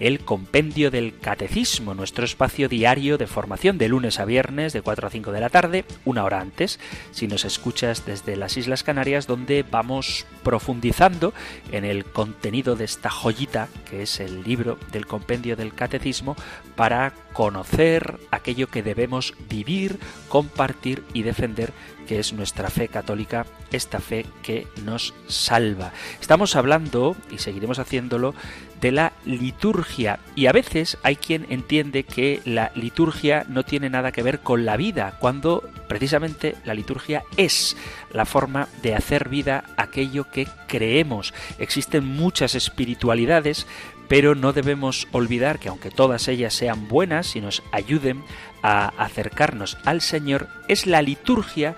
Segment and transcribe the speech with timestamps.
[0.00, 5.06] el Compendio del Catecismo, nuestro espacio diario de formación de lunes a viernes de 4
[5.06, 6.80] a 5 de la tarde, una hora antes,
[7.12, 11.34] si nos escuchas desde las Islas Canarias, donde vamos profundizando
[11.70, 16.34] en el contenido de esta joyita que es el libro del Compendio del Catecismo
[16.76, 21.72] para conocer aquello que debemos vivir, compartir y defender
[22.10, 25.92] que es nuestra fe católica, esta fe que nos salva.
[26.20, 28.34] Estamos hablando, y seguiremos haciéndolo,
[28.80, 30.18] de la liturgia.
[30.34, 34.64] Y a veces hay quien entiende que la liturgia no tiene nada que ver con
[34.64, 37.76] la vida, cuando precisamente la liturgia es
[38.12, 41.34] la forma de hacer vida aquello que creemos.
[41.58, 43.66] Existen muchas espiritualidades,
[44.08, 48.24] pero no debemos olvidar que aunque todas ellas sean buenas y nos ayuden
[48.62, 51.76] a acercarnos al Señor, es la liturgia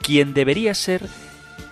[0.00, 1.08] quien debería ser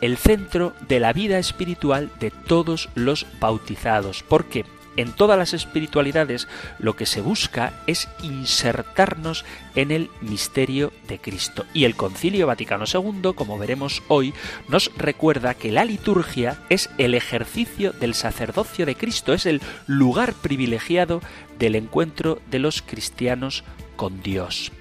[0.01, 4.65] el centro de la vida espiritual de todos los bautizados, porque
[4.97, 11.67] en todas las espiritualidades lo que se busca es insertarnos en el misterio de Cristo.
[11.75, 14.35] Y el Concilio Vaticano II, como veremos hoy,
[14.69, 20.33] nos recuerda que la liturgia es el ejercicio del sacerdocio de Cristo, es el lugar
[20.33, 21.21] privilegiado
[21.59, 23.65] del encuentro de los cristianos
[23.97, 24.73] con Dios.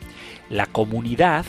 [0.49, 1.45] La comunidad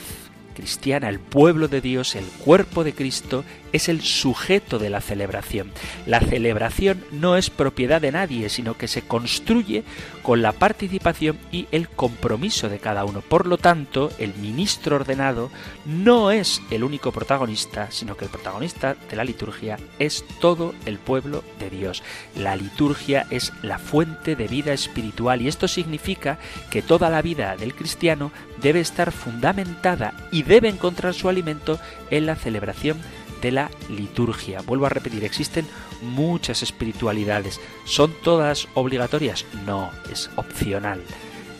[0.55, 5.73] cristiana, el pueblo de Dios, el cuerpo de Cristo, es el sujeto de la celebración.
[6.07, 9.83] La celebración no es propiedad de nadie, sino que se construye
[10.23, 13.20] con la participación y el compromiso de cada uno.
[13.20, 15.51] Por lo tanto, el ministro ordenado
[15.86, 20.98] no es el único protagonista, sino que el protagonista de la liturgia es todo el
[20.98, 22.05] pueblo de Dios.
[22.36, 26.39] La liturgia es la fuente de vida espiritual y esto significa
[26.70, 28.30] que toda la vida del cristiano
[28.63, 31.80] debe estar fundamentada y debe encontrar su alimento
[32.11, 32.98] en la celebración
[33.45, 34.63] de la liturgia.
[34.63, 35.67] Vuelvo a repetir, existen
[36.01, 37.61] muchas espiritualidades.
[37.85, 39.45] ¿Son todas obligatorias?
[39.67, 41.03] No, es opcional.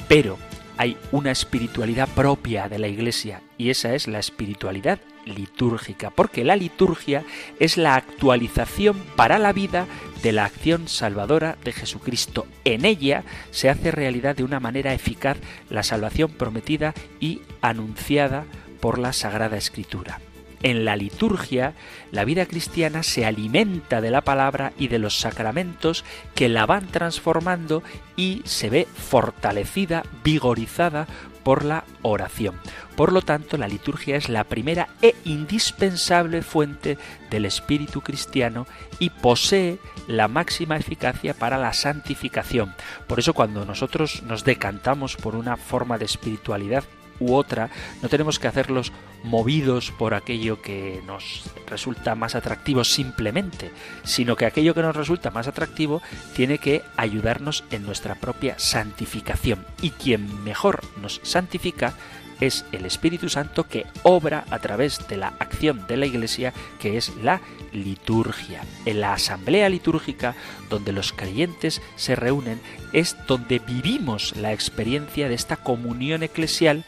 [0.09, 0.39] Pero
[0.79, 6.57] hay una espiritualidad propia de la Iglesia y esa es la espiritualidad litúrgica, porque la
[6.57, 7.23] liturgia
[7.61, 9.87] es la actualización para la vida
[10.23, 12.47] de la acción salvadora de Jesucristo.
[12.65, 15.37] En ella se hace realidad de una manera eficaz
[15.69, 18.47] la salvación prometida y anunciada
[18.81, 20.19] por la Sagrada Escritura.
[20.65, 21.75] En la liturgia,
[22.11, 26.87] la vida cristiana se alimenta de la palabra y de los sacramentos que la van
[26.87, 27.83] transformando
[28.17, 31.07] y se ve fortalecida, vigorizada
[31.43, 32.59] por la oración.
[32.97, 36.97] Por lo tanto, la liturgia es la primera e indispensable fuente
[37.29, 38.67] del espíritu cristiano
[38.99, 42.75] y posee la máxima eficacia para la santificación.
[43.07, 46.85] Por eso cuando nosotros nos decantamos por una forma de espiritualidad
[47.25, 47.71] u otra,
[48.03, 48.93] no tenemos que hacerlos
[49.23, 53.71] movidos por aquello que nos resulta más atractivo simplemente,
[54.05, 56.03] sino que aquello que nos resulta más atractivo
[56.35, 59.65] tiene que ayudarnos en nuestra propia santificación.
[59.81, 61.95] Y quien mejor nos santifica
[62.41, 66.97] es el Espíritu Santo que obra a través de la acción de la Iglesia, que
[66.97, 67.41] es la
[67.73, 68.63] liturgia.
[68.85, 70.35] En la asamblea litúrgica,
[70.69, 72.61] donde los creyentes se reúnen,
[72.93, 76.85] es donde vivimos la experiencia de esta comunión eclesial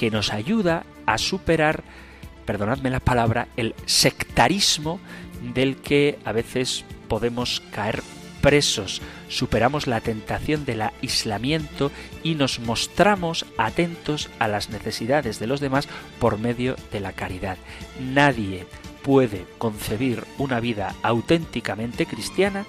[0.00, 1.84] que nos ayuda a superar,
[2.46, 4.98] perdonadme la palabra, el sectarismo
[5.52, 8.02] del que a veces podemos caer
[8.40, 11.92] presos, superamos la tentación del aislamiento
[12.22, 15.86] y nos mostramos atentos a las necesidades de los demás
[16.18, 17.58] por medio de la caridad.
[18.00, 18.66] Nadie
[19.02, 22.64] puede concebir una vida auténticamente cristiana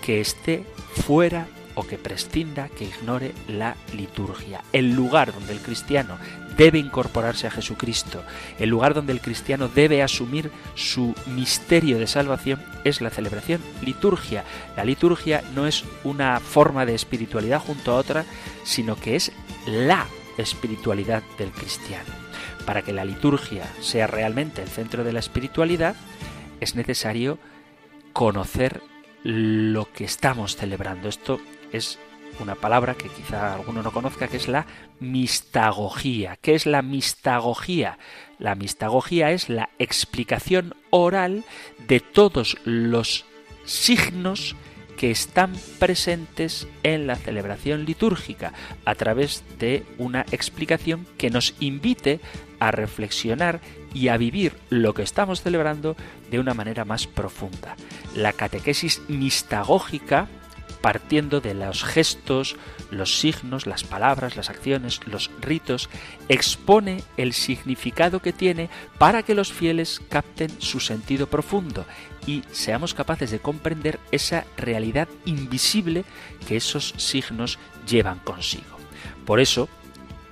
[0.00, 0.62] que esté
[0.94, 1.48] fuera
[1.78, 4.64] o que prescinda, que ignore la liturgia.
[4.72, 6.18] El lugar donde el cristiano
[6.56, 8.24] debe incorporarse a Jesucristo,
[8.58, 14.42] el lugar donde el cristiano debe asumir su misterio de salvación es la celebración liturgia.
[14.76, 18.24] La liturgia no es una forma de espiritualidad junto a otra,
[18.64, 19.30] sino que es
[19.64, 22.10] la espiritualidad del cristiano.
[22.66, 25.94] Para que la liturgia sea realmente el centro de la espiritualidad,
[26.60, 27.38] es necesario
[28.12, 28.82] conocer
[29.22, 31.08] lo que estamos celebrando.
[31.08, 31.40] Esto
[31.72, 31.98] es
[32.40, 34.66] una palabra que quizá alguno no conozca, que es la
[35.00, 36.38] mistagogía.
[36.40, 37.98] ¿Qué es la mistagogía?
[38.38, 41.44] La mistagogía es la explicación oral
[41.86, 43.24] de todos los
[43.64, 44.56] signos
[44.96, 48.52] que están presentes en la celebración litúrgica,
[48.84, 52.20] a través de una explicación que nos invite
[52.58, 53.60] a reflexionar
[53.94, 55.96] y a vivir lo que estamos celebrando
[56.32, 57.76] de una manera más profunda.
[58.14, 60.26] La catequesis mistagógica
[60.80, 62.56] partiendo de los gestos,
[62.90, 65.88] los signos, las palabras, las acciones, los ritos,
[66.28, 71.84] expone el significado que tiene para que los fieles capten su sentido profundo
[72.26, 76.04] y seamos capaces de comprender esa realidad invisible
[76.46, 78.78] que esos signos llevan consigo.
[79.24, 79.68] Por eso,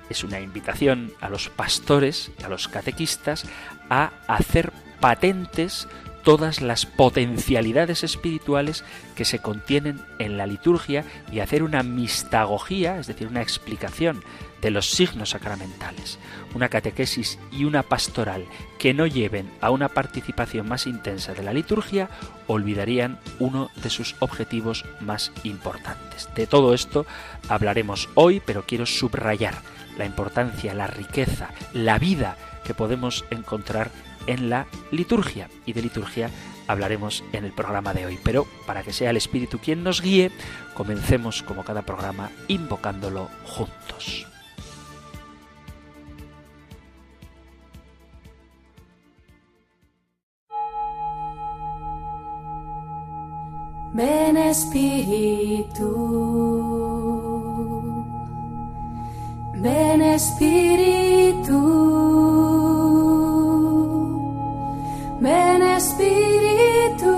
[0.09, 3.45] es una invitación a los pastores y a los catequistas
[3.89, 5.87] a hacer patentes
[6.27, 8.83] todas las potencialidades espirituales
[9.15, 14.21] que se contienen en la liturgia y hacer una mistagogía, es decir, una explicación
[14.61, 16.19] de los signos sacramentales,
[16.53, 18.43] una catequesis y una pastoral
[18.77, 22.09] que no lleven a una participación más intensa de la liturgia,
[22.47, 26.27] olvidarían uno de sus objetivos más importantes.
[26.35, 27.05] De todo esto
[27.47, 29.61] hablaremos hoy, pero quiero subrayar
[29.97, 32.35] la importancia, la riqueza, la vida
[32.65, 33.91] que podemos encontrar
[34.27, 35.49] en la liturgia.
[35.65, 36.29] Y de liturgia
[36.67, 38.19] hablaremos en el programa de hoy.
[38.23, 40.31] Pero para que sea el Espíritu quien nos guíe,
[40.75, 44.27] comencemos como cada programa invocándolo juntos.
[53.93, 55.89] Ven Espíritu,
[59.55, 61.57] ven Espíritu.
[65.19, 67.17] Ven Espíritu.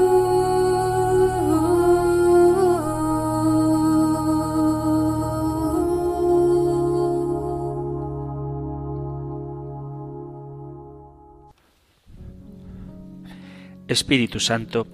[13.90, 14.88] Espíritu Santo,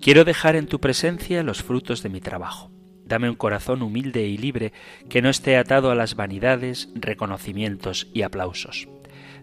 [0.00, 2.70] quiero dejar en tu presencia los frutos de mi trabajo.
[3.04, 4.72] Dame un corazón humilde y libre
[5.10, 8.88] que no esté atado a las vanidades, reconocimientos y aplausos.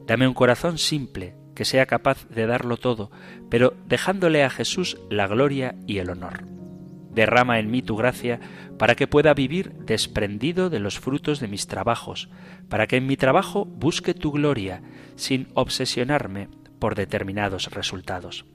[0.08, 3.12] Dame un corazón simple, que sea capaz de darlo todo,
[3.50, 6.46] pero dejándole a Jesús la gloria y el honor.
[7.14, 8.40] Derrama en mí tu gracia
[8.80, 12.30] para que pueda vivir desprendido de los frutos de mis trabajos,
[12.70, 14.82] para que en mi trabajo busque tu gloria,
[15.16, 18.46] sin obsesionarme por determinados resultados.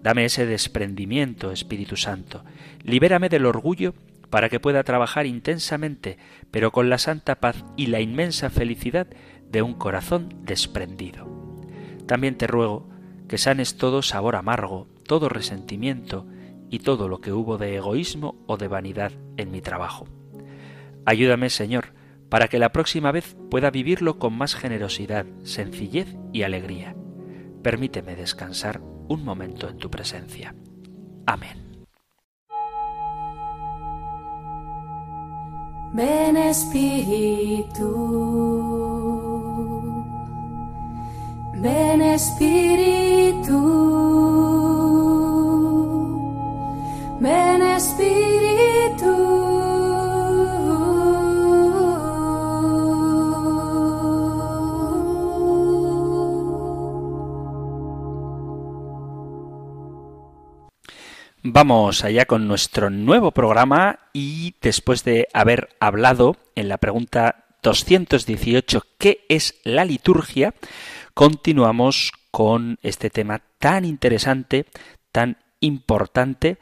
[0.00, 2.44] Dame ese desprendimiento, Espíritu Santo.
[2.82, 3.94] Libérame del orgullo
[4.30, 6.18] para que pueda trabajar intensamente,
[6.50, 9.08] pero con la santa paz y la inmensa felicidad
[9.50, 11.37] de un corazón desprendido.
[12.08, 12.88] También te ruego
[13.28, 16.26] que sanes todo sabor amargo, todo resentimiento
[16.70, 20.06] y todo lo que hubo de egoísmo o de vanidad en mi trabajo.
[21.04, 21.92] Ayúdame, Señor,
[22.30, 26.96] para que la próxima vez pueda vivirlo con más generosidad, sencillez y alegría.
[27.62, 30.54] Permíteme descansar un momento en tu presencia.
[31.26, 31.84] Amén.
[35.92, 37.88] Ven Espíritu.
[41.60, 43.58] Ven Espíritu,
[47.18, 48.28] ven Espíritu.
[61.42, 68.82] Vamos allá con nuestro nuevo programa y después de haber hablado en la pregunta 218,
[68.98, 70.54] ¿qué es la liturgia?
[71.18, 74.66] Continuamos con este tema tan interesante,
[75.10, 76.58] tan importante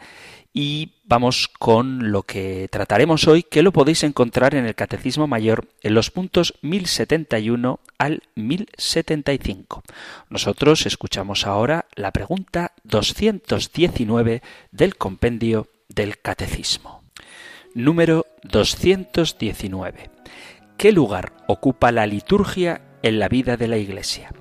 [0.55, 5.69] y vamos con lo que trataremos hoy, que lo podéis encontrar en el Catecismo Mayor
[5.83, 9.83] en los puntos 1071 al 1075.
[10.31, 17.03] Nosotros escuchamos ahora la pregunta 219 del compendio del Catecismo.
[17.75, 20.11] Número 219.
[20.79, 24.33] ¿Qué lugar ocupa la liturgia en la vida de la Iglesia?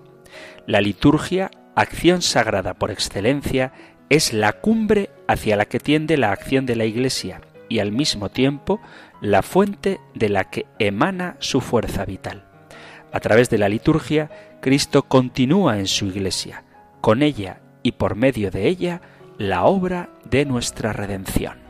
[0.68, 3.72] La liturgia, acción sagrada por excelencia,
[4.10, 8.30] es la cumbre hacia la que tiende la acción de la Iglesia y al mismo
[8.30, 8.80] tiempo
[9.22, 12.46] la fuente de la que emana su fuerza vital.
[13.12, 14.30] A través de la liturgia,
[14.62, 16.64] Cristo continúa en su Iglesia,
[17.02, 19.02] con ella y por medio de ella,
[19.38, 21.65] la obra de nuestra redención.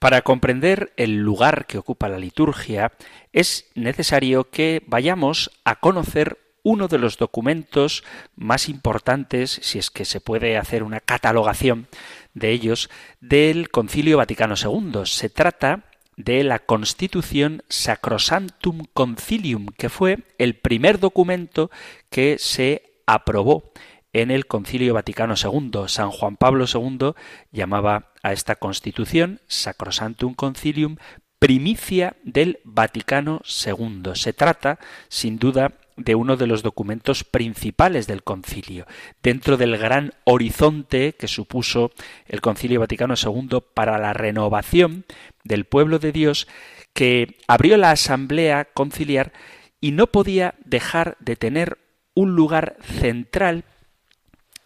[0.00, 2.92] Para comprender el lugar que ocupa la liturgia,
[3.34, 8.02] es necesario que vayamos a conocer uno de los documentos
[8.34, 11.86] más importantes, si es que se puede hacer una catalogación
[12.32, 12.88] de ellos,
[13.20, 15.02] del Concilio Vaticano II.
[15.04, 15.84] Se trata
[16.16, 21.70] de la Constitución Sacrosanctum Concilium, que fue el primer documento
[22.08, 23.70] que se aprobó
[24.12, 25.82] en el Concilio Vaticano II.
[25.86, 27.12] San Juan Pablo II
[27.52, 30.96] llamaba a esta constitución Sacrosantum Concilium
[31.38, 34.10] primicia del Vaticano II.
[34.14, 38.86] Se trata, sin duda, de uno de los documentos principales del concilio,
[39.22, 41.92] dentro del gran horizonte que supuso
[42.26, 45.04] el Concilio Vaticano II para la renovación
[45.44, 46.48] del pueblo de Dios
[46.94, 49.32] que abrió la asamblea conciliar
[49.80, 51.78] y no podía dejar de tener
[52.14, 53.64] un lugar central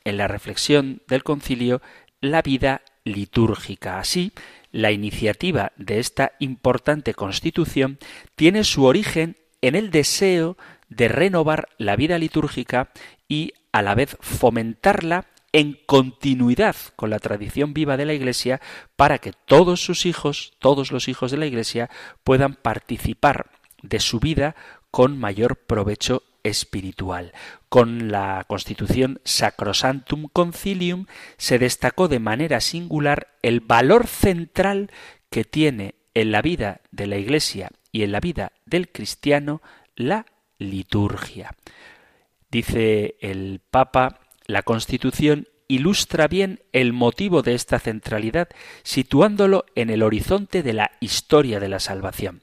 [0.05, 1.83] en la reflexión del concilio
[2.21, 3.99] la vida litúrgica.
[3.99, 4.33] Así,
[4.73, 7.99] la iniciativa de esta importante constitución
[8.35, 10.57] tiene su origen en el deseo
[10.89, 12.91] de renovar la vida litúrgica
[13.29, 18.61] y a la vez fomentarla en continuidad con la tradición viva de la Iglesia
[18.97, 21.91] para que todos sus hijos, todos los hijos de la Iglesia,
[22.25, 23.51] puedan participar
[23.83, 24.57] de su vida
[24.91, 27.33] con mayor provecho espiritual.
[27.69, 34.93] Con la constitución Sacrosantum Concilium se destacó de manera singular el valor central
[35.31, 39.61] que tiene en la vida de la Iglesia y en la vida del cristiano
[39.97, 40.27] la
[40.59, 41.55] liturgia.
[42.51, 48.49] Dice el Papa, la Constitución ilustra bien el motivo de esta centralidad,
[48.83, 52.43] situándolo en el horizonte de la historia de la salvación.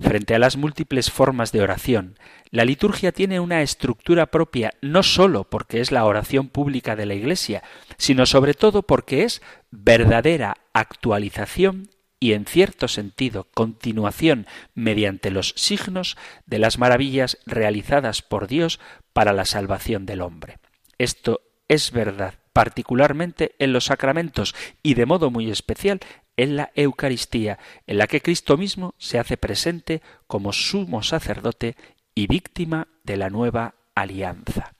[0.00, 2.18] Frente a las múltiples formas de oración,
[2.50, 7.14] la liturgia tiene una estructura propia no sólo porque es la oración pública de la
[7.14, 7.62] Iglesia,
[7.96, 16.16] sino sobre todo porque es verdadera actualización y en cierto sentido continuación mediante los signos
[16.46, 18.80] de las maravillas realizadas por Dios
[19.12, 20.58] para la salvación del hombre.
[20.98, 26.00] Esto es verdad particularmente en los sacramentos y de modo muy especial
[26.38, 31.76] en la Eucaristía, en la que Cristo mismo se hace presente como sumo sacerdote
[32.14, 34.72] y víctima de la nueva alianza.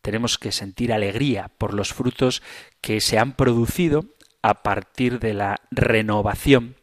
[0.00, 2.42] Tenemos que sentir alegría por los frutos
[2.80, 4.06] que se han producido
[4.40, 6.76] a partir de la renovación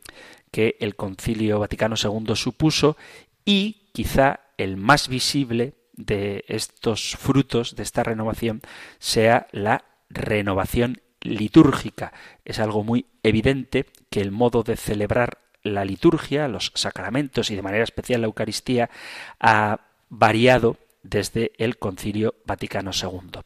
[0.51, 2.97] que el Concilio Vaticano II supuso
[3.45, 8.61] y quizá el más visible de estos frutos de esta renovación
[8.99, 12.13] sea la renovación litúrgica.
[12.45, 17.61] Es algo muy evidente que el modo de celebrar la liturgia, los sacramentos y de
[17.61, 18.89] manera especial la Eucaristía
[19.39, 23.41] ha variado desde el Concilio Vaticano II.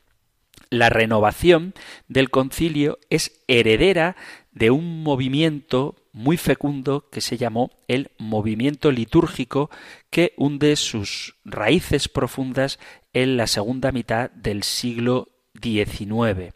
[0.70, 1.74] La renovación
[2.08, 4.16] del concilio es heredera
[4.52, 9.70] de un movimiento muy fecundo que se llamó el movimiento litúrgico
[10.10, 12.80] que hunde sus raíces profundas
[13.14, 15.30] en la segunda mitad del siglo
[15.62, 16.54] XIX.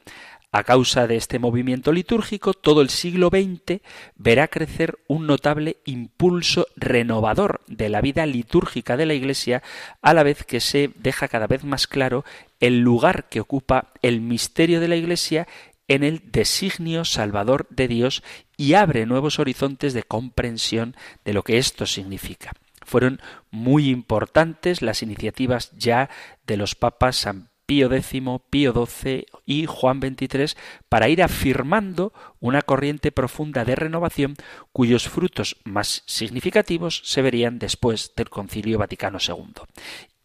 [0.51, 3.81] A causa de este movimiento litúrgico, todo el siglo XX
[4.15, 9.61] verá crecer un notable impulso renovador de la vida litúrgica de la Iglesia,
[10.01, 12.25] a la vez que se deja cada vez más claro
[12.59, 15.47] el lugar que ocupa el misterio de la Iglesia
[15.87, 18.23] en el designio salvador de Dios
[18.57, 22.53] y abre nuevos horizontes de comprensión de lo que esto significa.
[22.85, 26.09] Fueron muy importantes las iniciativas ya
[26.47, 28.13] de los papas San Pío X,
[28.49, 30.57] Pío XII y Juan XXIII
[30.89, 34.33] para ir afirmando una corriente profunda de renovación
[34.71, 39.53] cuyos frutos más significativos se verían después del Concilio Vaticano II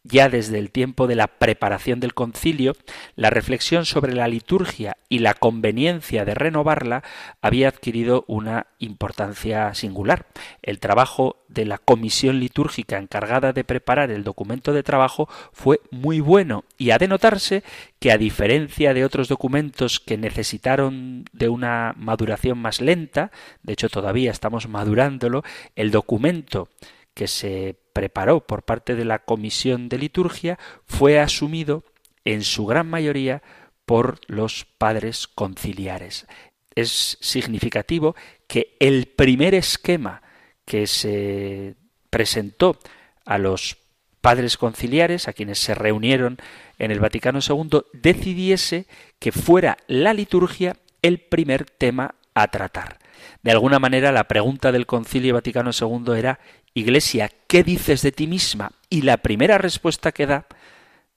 [0.04, 2.76] ya desde el tiempo de la preparación del concilio,
[3.16, 7.02] la reflexión sobre la liturgia y la conveniencia de renovarla
[7.40, 10.26] había adquirido una importancia singular.
[10.62, 16.20] El trabajo de la comisión litúrgica encargada de preparar el documento de trabajo fue muy
[16.20, 17.62] bueno y ha de notarse
[17.98, 23.30] que a diferencia de otros documentos que necesitaron de una maduración más lenta,
[23.62, 25.42] de hecho todavía estamos madurándolo,
[25.76, 26.68] el documento
[27.14, 31.84] que se preparó por parte de la Comisión de Liturgia fue asumido
[32.24, 33.42] en su gran mayoría
[33.86, 36.26] por los padres conciliares.
[36.74, 38.16] Es significativo
[38.48, 40.22] que el primer esquema
[40.64, 41.76] que se
[42.10, 42.78] presentó
[43.24, 43.76] a los
[44.20, 46.38] padres conciliares, a quienes se reunieron
[46.78, 48.86] en el Vaticano II, decidiese
[49.18, 52.98] que fuera la liturgia el primer tema a tratar.
[53.42, 56.40] De alguna manera la pregunta del Concilio Vaticano II era
[56.74, 58.72] Iglesia, ¿qué dices de ti misma?
[58.90, 60.46] Y la primera respuesta que da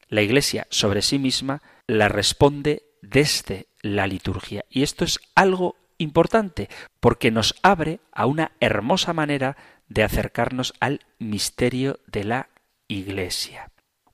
[0.07, 4.65] la Iglesia sobre sí misma la responde desde la liturgia.
[4.69, 9.57] Y esto es algo importante porque nos abre a una hermosa manera
[9.89, 12.49] de acercarnos al misterio de la
[12.87, 13.71] Iglesia.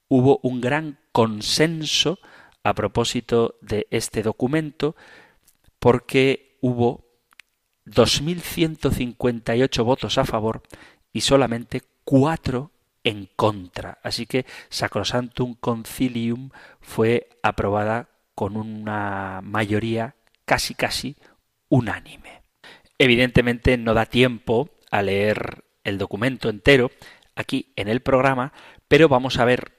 [0.08, 2.20] Hubo un gran consenso
[2.64, 4.96] a propósito de este documento
[5.80, 7.04] porque hubo
[7.86, 10.64] 2.158 votos a favor
[11.14, 12.72] y solamente cuatro
[13.04, 14.00] en contra.
[14.04, 16.50] Así que Sacrosantum Concilium
[16.82, 20.16] fue aprobada con una mayoría
[20.46, 21.16] casi casi
[21.70, 22.42] unánime.
[22.98, 26.92] Evidentemente no da tiempo a leer el documento entero
[27.36, 28.54] aquí en el programa,
[28.88, 29.72] pero vamos a ver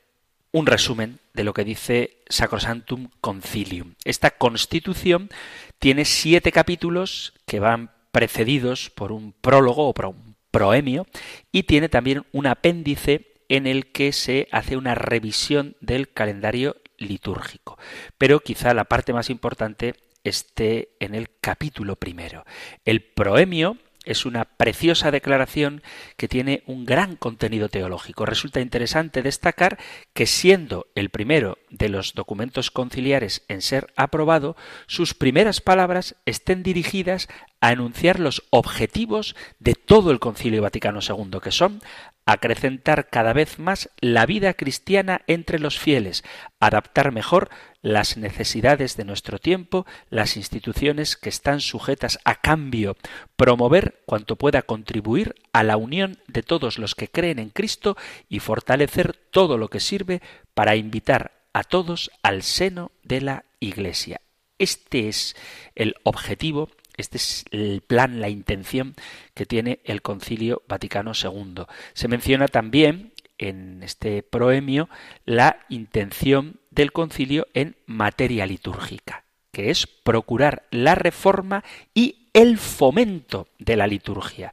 [0.53, 3.95] un resumen de lo que dice Sacrosantum Concilium.
[4.05, 5.31] Esta constitución
[5.79, 11.07] tiene siete capítulos que van precedidos por un prólogo o por un proemio
[11.51, 17.77] y tiene también un apéndice en el que se hace una revisión del calendario litúrgico.
[18.19, 22.45] Pero quizá la parte más importante esté en el capítulo primero.
[22.85, 25.83] El proemio es una preciosa declaración
[26.17, 28.27] que tiene un gran contenido teológico.
[28.27, 29.79] Resulta interesante destacar
[30.13, 34.57] que siendo el primero de los documentos conciliares en ser aprobado,
[34.87, 37.29] sus primeras palabras estén dirigidas
[37.61, 41.81] a enunciar los objetivos de todo el Concilio Vaticano II, que son
[42.27, 46.25] acrecentar cada vez más la vida cristiana entre los fieles,
[46.61, 47.51] adaptar mejor
[47.85, 52.97] las necesidades de nuestro tiempo, las instituciones que están sujetas a cambio,
[53.37, 57.95] promover cuanto pueda contribuir a la unión de todos los que creen en Cristo
[58.31, 60.23] y fortalecer todo lo que sirve
[60.55, 64.23] para invitar a todos al seno de la Iglesia.
[64.59, 65.37] Este es
[65.75, 68.95] el objetivo este es el plan, la intención
[69.35, 71.65] que tiene el Concilio Vaticano II.
[71.93, 74.89] Se menciona también en este proemio
[75.25, 81.65] la intención del concilio en materia litúrgica, que es procurar la reforma
[81.95, 84.53] y el fomento de la liturgia.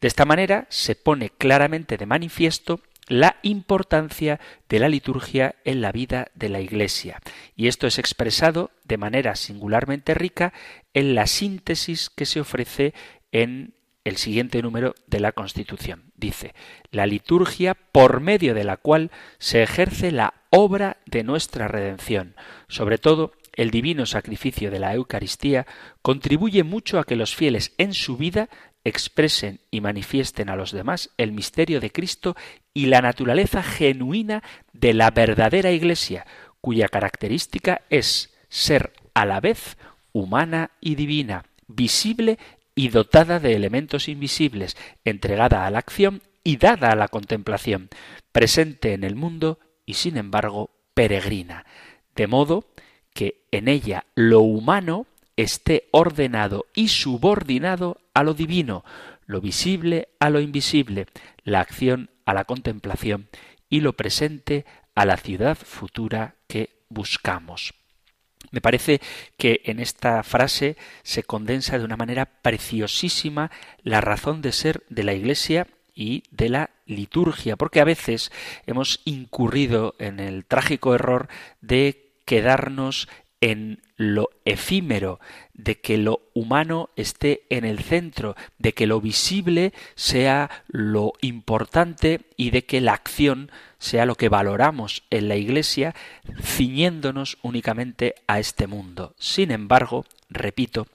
[0.00, 5.92] De esta manera se pone claramente de manifiesto la importancia de la liturgia en la
[5.92, 7.20] vida de la Iglesia.
[7.56, 10.52] Y esto es expresado de manera singularmente rica
[10.94, 12.94] en la síntesis que se ofrece
[13.32, 13.74] en
[14.04, 16.12] el siguiente número de la Constitución.
[16.16, 16.54] Dice,
[16.90, 22.34] la liturgia por medio de la cual se ejerce la obra de nuestra redención.
[22.68, 25.66] Sobre todo, el divino sacrificio de la Eucaristía
[26.00, 28.48] contribuye mucho a que los fieles en su vida
[28.84, 32.34] expresen y manifiesten a los demás el misterio de Cristo
[32.74, 36.26] y la naturaleza genuina de la verdadera Iglesia,
[36.60, 39.76] cuya característica es ser a la vez
[40.12, 42.38] humana y divina, visible
[42.74, 47.88] y dotada de elementos invisibles, entregada a la acción y dada a la contemplación,
[48.32, 51.66] presente en el mundo y sin embargo peregrina,
[52.14, 52.66] de modo
[53.14, 55.06] que en ella lo humano
[55.36, 58.84] esté ordenado y subordinado a lo divino,
[59.26, 61.06] lo visible a lo invisible,
[61.44, 63.28] la acción a la contemplación
[63.68, 67.74] y lo presente a la ciudad futura que buscamos.
[68.52, 69.00] Me parece
[69.36, 73.50] que en esta frase se condensa de una manera preciosísima
[73.82, 78.30] la razón de ser de la Iglesia y de la liturgia, porque a veces
[78.66, 81.28] hemos incurrido en el trágico error
[81.60, 83.08] de quedarnos
[83.42, 85.18] en lo efímero,
[85.52, 92.20] de que lo humano esté en el centro, de que lo visible sea lo importante
[92.36, 95.92] y de que la acción sea lo que valoramos en la Iglesia,
[96.40, 99.14] ciñéndonos únicamente a este mundo.
[99.18, 100.86] Sin embargo, repito,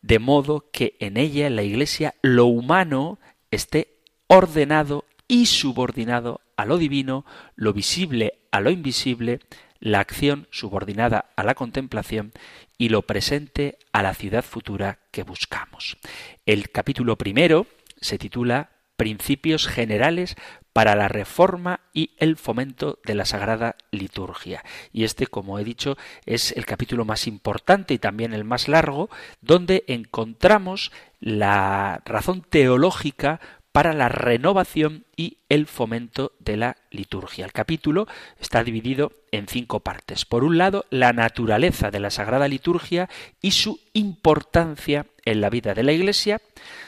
[0.00, 3.18] de modo que en ella, en la Iglesia, lo humano
[3.50, 9.40] esté ordenado y subordinado a lo divino, lo visible a lo invisible,
[9.82, 12.32] la acción subordinada a la contemplación
[12.78, 15.98] y lo presente a la ciudad futura que buscamos.
[16.46, 17.66] El capítulo primero
[18.00, 20.36] se titula Principios generales
[20.72, 24.62] para la reforma y el fomento de la sagrada liturgia.
[24.92, 29.10] Y este, como he dicho, es el capítulo más importante y también el más largo,
[29.40, 33.40] donde encontramos la razón teológica
[33.72, 37.46] para la renovación y el fomento de la liturgia.
[37.46, 38.06] El capítulo
[38.38, 40.26] está dividido en cinco partes.
[40.26, 43.08] Por un lado, la naturaleza de la Sagrada Liturgia
[43.40, 46.40] y su importancia en la vida de la Iglesia.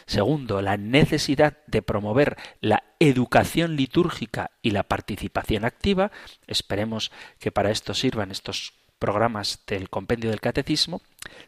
[0.06, 6.12] Segundo, la necesidad de promover la educación litúrgica y la participación activa.
[6.46, 11.00] Esperemos que para esto sirvan estos programas del compendio del catecismo.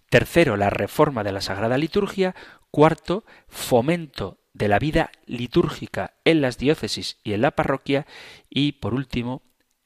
[0.09, 2.35] Tercero, la reforma de la Sagrada Liturgia.
[2.71, 8.07] Cuarto, fomento de la vida litúrgica en las diócesis y en la parroquia
[8.49, 9.43] y por último,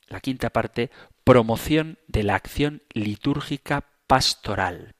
[0.07, 0.91] la quinta parte,
[1.25, 4.95] promoción de la acción litúrgica pastoral.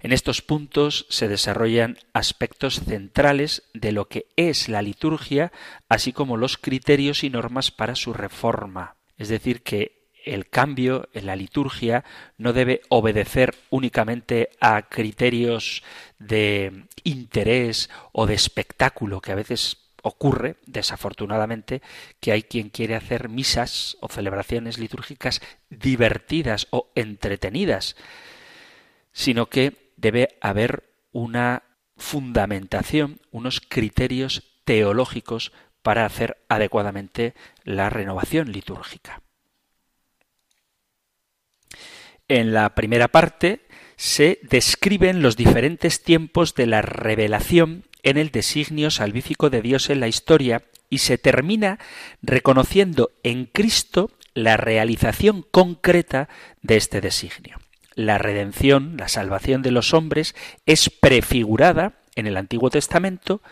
[0.00, 5.52] En estos puntos se desarrollan aspectos centrales de lo que es la liturgia,
[5.88, 8.96] así como los criterios y normas para su reforma.
[9.18, 12.04] Es decir, que el cambio en la liturgia
[12.38, 15.82] no debe obedecer únicamente a criterios
[16.20, 21.82] de interés o de espectáculo que a veces ocurre, desafortunadamente,
[22.20, 27.96] que hay quien quiere hacer misas o celebraciones litúrgicas divertidas o entretenidas,
[29.12, 31.64] sino que debe haber una
[31.96, 35.52] fundamentación, unos criterios teológicos
[35.82, 39.22] para hacer adecuadamente la renovación litúrgica.
[42.28, 43.66] En la primera parte
[44.00, 50.00] se describen los diferentes tiempos de la revelación en el designio salvífico de Dios en
[50.00, 51.78] la historia y se termina
[52.22, 56.30] reconociendo en Cristo la realización concreta
[56.62, 57.58] de este designio.
[57.94, 60.34] La redención, la salvación de los hombres,
[60.64, 63.42] es prefigurada en el Antiguo Testamento,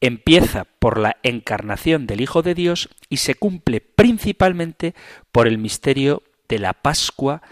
[0.00, 4.94] empieza por la encarnación del Hijo de Dios y se cumple principalmente
[5.30, 7.42] por el misterio de la Pascua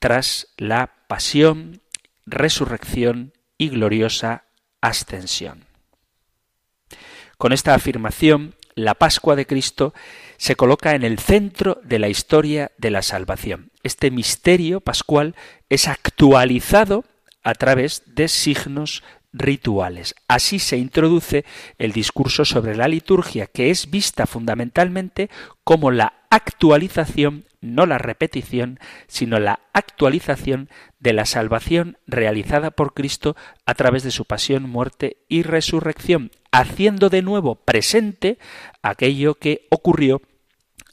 [0.00, 1.80] tras la pasión,
[2.26, 4.44] resurrección y gloriosa
[4.80, 5.64] ascensión.
[7.36, 9.92] Con esta afirmación, la Pascua de Cristo
[10.36, 13.72] se coloca en el centro de la historia de la salvación.
[13.82, 15.34] Este misterio pascual
[15.68, 17.04] es actualizado
[17.42, 20.14] a través de signos rituales.
[20.28, 21.44] Así se introduce
[21.78, 25.28] el discurso sobre la liturgia, que es vista fundamentalmente
[25.64, 30.68] como la actualización, no la repetición, sino la actualización
[30.98, 37.10] de la salvación realizada por Cristo a través de su pasión, muerte y resurrección, haciendo
[37.10, 38.38] de nuevo presente
[38.82, 40.22] aquello que ocurrió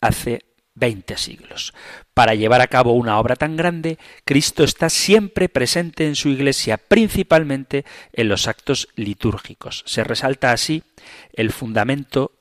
[0.02, 0.42] hace
[0.76, 1.74] veinte siglos.
[2.14, 6.78] Para llevar a cabo una obra tan grande, Cristo está siempre presente en su Iglesia,
[6.78, 9.84] principalmente en los actos litúrgicos.
[9.86, 10.84] Se resalta así
[11.34, 12.34] el fundamento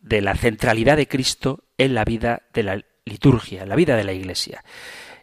[0.00, 4.12] de la centralidad de Cristo en la vida de la liturgia, la vida de la
[4.12, 4.64] Iglesia.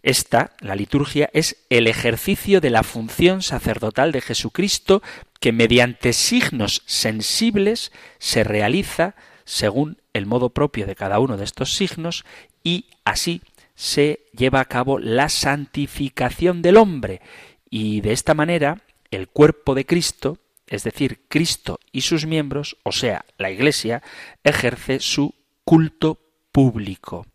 [0.03, 5.01] Esta, la liturgia, es el ejercicio de la función sacerdotal de Jesucristo
[5.39, 11.73] que mediante signos sensibles se realiza según el modo propio de cada uno de estos
[11.73, 12.25] signos
[12.63, 13.41] y así
[13.75, 17.21] se lleva a cabo la santificación del hombre
[17.69, 22.91] y de esta manera el cuerpo de Cristo, es decir, Cristo y sus miembros, o
[22.91, 24.03] sea, la Iglesia,
[24.43, 26.19] ejerce su culto
[26.51, 27.25] público.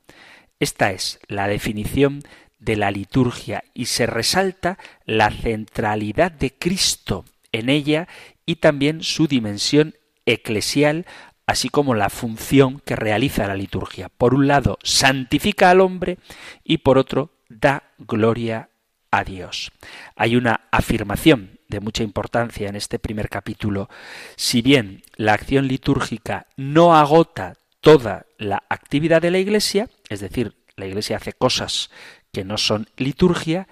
[0.62, 2.22] Esta es la definición
[2.60, 8.06] de la liturgia y se resalta la centralidad de Cristo en ella
[8.46, 11.04] y también su dimensión eclesial
[11.46, 14.08] así como la función que realiza la liturgia.
[14.08, 16.18] Por un lado, santifica al hombre
[16.62, 18.68] y por otro, da gloria
[19.10, 19.72] a Dios.
[20.14, 23.90] Hay una afirmación de mucha importancia en este primer capítulo.
[24.36, 30.54] Si bien la acción litúrgica no agota toda la actividad de la Iglesia, es decir,
[30.76, 31.90] la Iglesia hace cosas
[32.32, 33.68] que no son liturgia,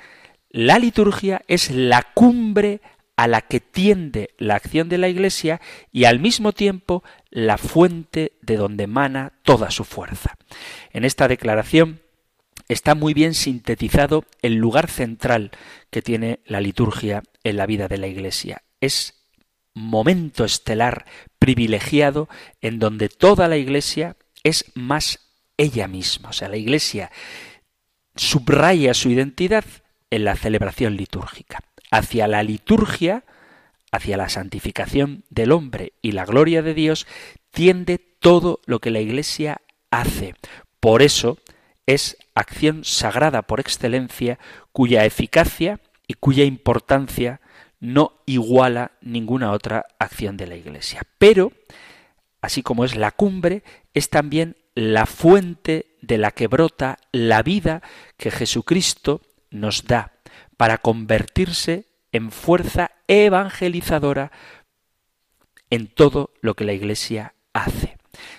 [0.50, 2.80] la liturgia es la cumbre
[3.16, 5.60] a la que tiende la acción de la Iglesia
[5.92, 10.36] y al mismo tiempo la fuente de donde emana toda su fuerza.
[10.92, 12.00] En esta declaración
[12.68, 15.50] está muy bien sintetizado el lugar central
[15.90, 18.62] que tiene la liturgia en la vida de la Iglesia.
[18.80, 19.22] Es
[19.74, 21.04] momento estelar
[21.38, 22.28] privilegiado
[22.60, 25.29] en donde toda la Iglesia es más
[25.60, 26.30] ella misma.
[26.30, 27.10] O sea, la Iglesia
[28.16, 29.64] subraya su identidad
[30.10, 33.24] en la celebración litúrgica hacia la liturgia,
[33.92, 37.06] hacia la santificación del hombre y la gloria de Dios,
[37.50, 40.34] tiende todo lo que la Iglesia hace.
[40.78, 41.38] Por eso
[41.86, 44.38] es acción sagrada por excelencia,
[44.72, 47.40] cuya eficacia y cuya importancia
[47.80, 51.02] no iguala ninguna otra acción de la Iglesia.
[51.18, 51.52] Pero,
[52.40, 57.82] así como es la cumbre, es también la fuente de la que brota la vida
[58.16, 60.12] que Jesucristo nos da
[60.56, 64.32] para convertirse en fuerza evangelizadora
[65.70, 67.96] en todo lo que la Iglesia hace.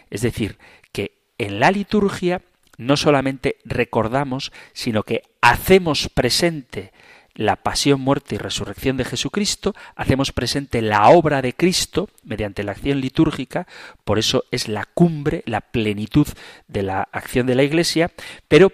[0.10, 0.58] Es decir,
[0.92, 2.42] que en la liturgia
[2.78, 6.92] no solamente recordamos, sino que hacemos presente
[7.34, 12.74] la pasión, muerte y resurrección de Jesucristo, hacemos presente la obra de Cristo mediante la
[12.74, 13.68] acción litúrgica,
[14.04, 16.28] por eso es la cumbre, la plenitud
[16.68, 18.12] de la acción de la Iglesia,
[18.48, 18.72] pero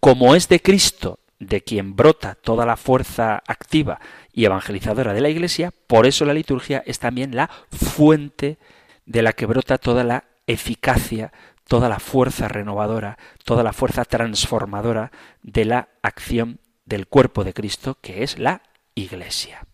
[0.00, 4.00] como es de Cristo de quien brota toda la fuerza activa
[4.32, 8.58] y evangelizadora de la Iglesia, por eso la liturgia es también la fuente
[9.06, 11.32] de la que brota toda la eficacia,
[11.66, 15.10] toda la fuerza renovadora, toda la fuerza transformadora
[15.42, 16.60] de la acción
[16.92, 18.60] del cuerpo de Cristo, que es la
[18.94, 19.66] Iglesia.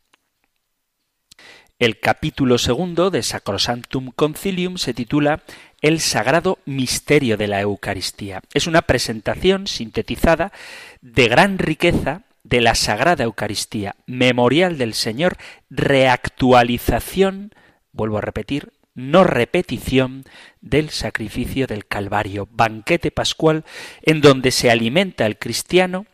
[1.81, 5.43] El capítulo segundo de Sacrosanctum Concilium se titula
[5.81, 8.41] El sagrado misterio de la Eucaristía.
[8.55, 10.53] Es una presentación sintetizada
[11.01, 15.39] de gran riqueza de la Sagrada Eucaristía, memorial del Señor,
[15.71, 17.53] reactualización,
[17.91, 20.25] vuelvo a repetir, no repetición
[20.61, 23.65] del sacrificio del Calvario, banquete pascual
[24.03, 26.07] en donde se alimenta el cristiano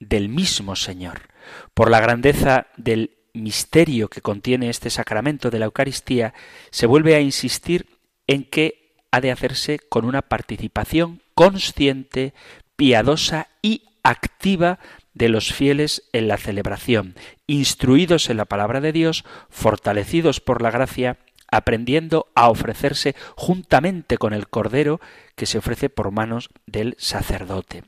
[0.00, 1.22] del mismo Señor.
[1.74, 6.34] Por la grandeza del misterio que contiene este sacramento de la Eucaristía,
[6.70, 7.86] se vuelve a insistir
[8.26, 12.34] en que ha de hacerse con una participación consciente,
[12.76, 14.78] piadosa y activa
[15.14, 17.14] de los fieles en la celebración,
[17.46, 21.18] instruidos en la palabra de Dios, fortalecidos por la gracia,
[21.50, 25.00] aprendiendo a ofrecerse juntamente con el Cordero
[25.36, 27.84] que se ofrece por manos del sacerdote.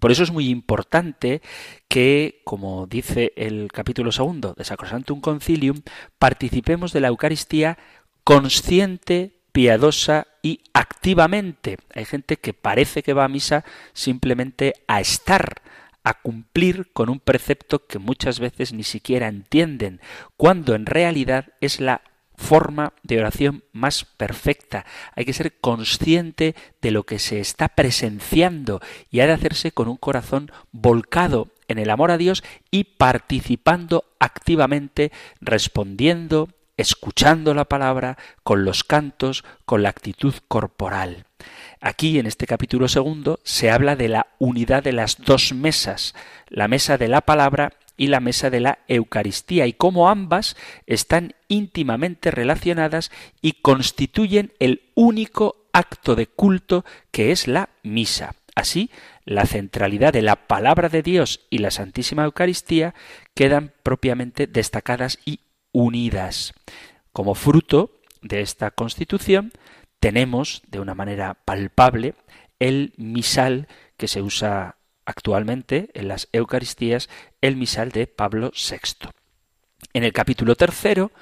[0.00, 1.42] Por eso es muy importante
[1.88, 5.82] que, como dice el capítulo segundo de Sacrosantum Concilium,
[6.18, 7.78] participemos de la Eucaristía
[8.24, 11.78] consciente, piadosa y activamente.
[11.94, 15.62] Hay gente que parece que va a misa simplemente a estar,
[16.04, 20.00] a cumplir con un precepto que muchas veces ni siquiera entienden,
[20.36, 22.02] cuando en realidad es la
[22.36, 24.84] forma de oración más perfecta.
[25.14, 29.88] Hay que ser consciente de lo que se está presenciando y ha de hacerse con
[29.88, 38.18] un corazón volcado en el amor a Dios y participando activamente, respondiendo, escuchando la palabra,
[38.42, 41.26] con los cantos, con la actitud corporal.
[41.80, 46.14] Aquí, en este capítulo segundo, se habla de la unidad de las dos mesas,
[46.48, 50.56] la mesa de la palabra y la mesa de la Eucaristía, y cómo ambas
[50.86, 58.34] están íntimamente relacionadas y constituyen el único acto de culto que es la misa.
[58.54, 58.90] Así,
[59.26, 62.94] la centralidad de la palabra de Dios y la Santísima Eucaristía
[63.34, 65.40] quedan propiamente destacadas y
[65.72, 66.54] unidas.
[67.12, 69.52] Como fruto de esta constitución,
[70.00, 72.14] tenemos de una manera palpable
[72.58, 77.08] el misal que se usa actualmente en las Eucaristías
[77.40, 79.08] el misal de Pablo VI.
[79.92, 81.12] En el capítulo tercero,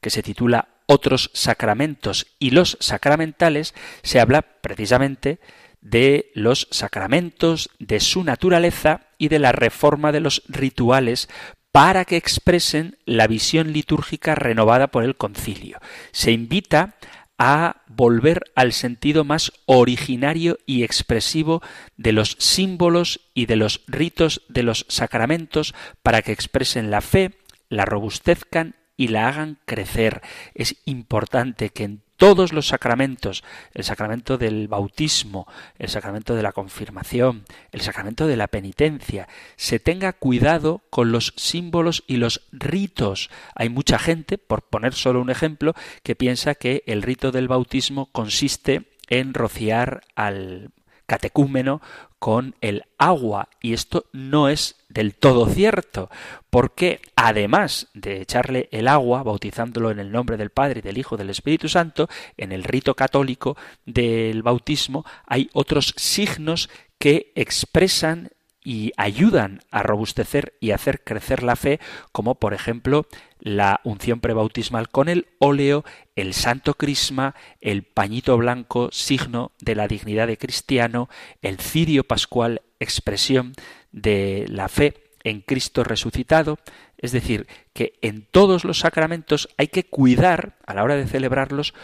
[0.00, 5.40] que se titula Otros sacramentos y los sacramentales, se habla precisamente
[5.80, 11.28] de los sacramentos, de su naturaleza y de la reforma de los rituales
[11.72, 15.80] para que expresen la visión litúrgica renovada por el concilio.
[16.12, 16.96] Se invita
[17.44, 21.60] a volver al sentido más originario y expresivo
[21.96, 25.74] de los símbolos y de los ritos de los sacramentos
[26.04, 27.32] para que expresen la fe,
[27.68, 30.22] la robustezcan y la hagan crecer.
[30.54, 33.42] Es importante que en todos los sacramentos,
[33.74, 39.80] el sacramento del bautismo, el sacramento de la confirmación, el sacramento de la penitencia, se
[39.80, 43.28] tenga cuidado con los símbolos y los ritos.
[43.56, 48.06] Hay mucha gente, por poner solo un ejemplo, que piensa que el rito del bautismo
[48.12, 50.70] consiste en rociar al
[51.12, 51.82] catecúmeno
[52.18, 56.08] con el agua y esto no es del todo cierto,
[56.48, 61.28] porque además de echarle el agua, bautizándolo en el nombre del Padre, del Hijo, del
[61.28, 68.30] Espíritu Santo, en el rito católico del bautismo hay otros signos que expresan
[68.64, 71.78] y ayudan a robustecer y hacer crecer la fe,
[72.10, 73.06] como por ejemplo
[73.44, 79.88] la unción prebautismal con el óleo, el santo crisma, el pañito blanco, signo de la
[79.88, 81.08] dignidad de cristiano,
[81.42, 83.52] el cirio pascual, expresión
[83.90, 86.60] de la fe en Cristo resucitado,
[86.98, 91.74] es decir, que en todos los sacramentos hay que cuidar, a la hora de celebrarlos,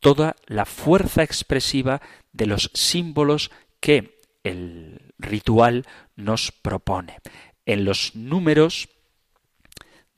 [0.00, 7.16] toda la fuerza expresiva de los símbolos que el ritual nos propone.
[7.64, 8.90] En los números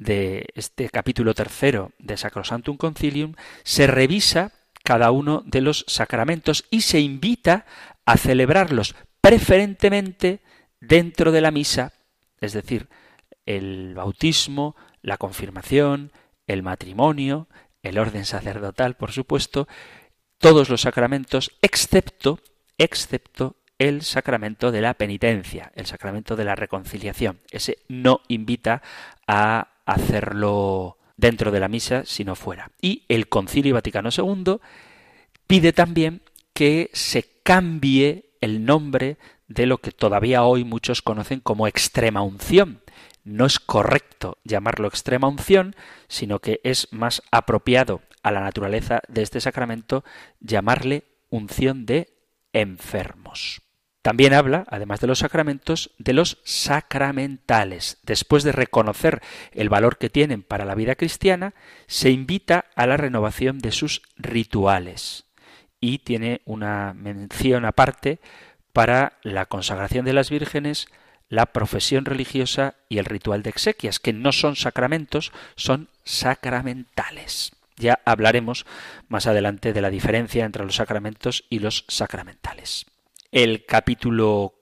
[0.02, 4.52] de este capítulo tercero de Sacrosantum Concilium se revisa
[4.84, 7.66] cada uno de los sacramentos y se invita
[8.04, 10.40] a celebrarlos preferentemente
[10.80, 11.92] dentro de la misa,
[12.40, 12.88] es decir,
[13.46, 16.12] el bautismo, la confirmación,
[16.46, 17.48] el matrimonio,
[17.82, 19.68] el orden sacerdotal, por supuesto,
[20.38, 22.40] todos los sacramentos, excepto,
[22.78, 27.40] excepto el sacramento de la penitencia, el sacramento de la reconciliación.
[27.50, 28.82] Ese no invita
[29.26, 32.70] a hacerlo dentro de la misa, sino fuera.
[32.80, 34.58] Y el Concilio Vaticano II
[35.46, 39.18] pide también que se cambie el nombre
[39.48, 42.82] de lo que todavía hoy muchos conocen como extrema unción.
[43.24, 45.76] No es correcto llamarlo extrema unción,
[46.08, 50.04] sino que es más apropiado a la naturaleza de este sacramento
[50.40, 52.12] llamarle unción de
[52.52, 53.62] enfermos.
[54.02, 57.98] También habla, además de los sacramentos, de los sacramentales.
[58.02, 61.54] Después de reconocer el valor que tienen para la vida cristiana,
[61.86, 65.26] se invita a la renovación de sus rituales.
[65.80, 68.18] Y tiene una mención aparte
[68.72, 70.88] para la consagración de las vírgenes,
[71.28, 77.52] la profesión religiosa y el ritual de exequias, que no son sacramentos, son sacramentales.
[77.76, 78.66] Ya hablaremos
[79.08, 82.86] más adelante de la diferencia entre los sacramentos y los sacramentales.
[83.32, 84.52] El capítulo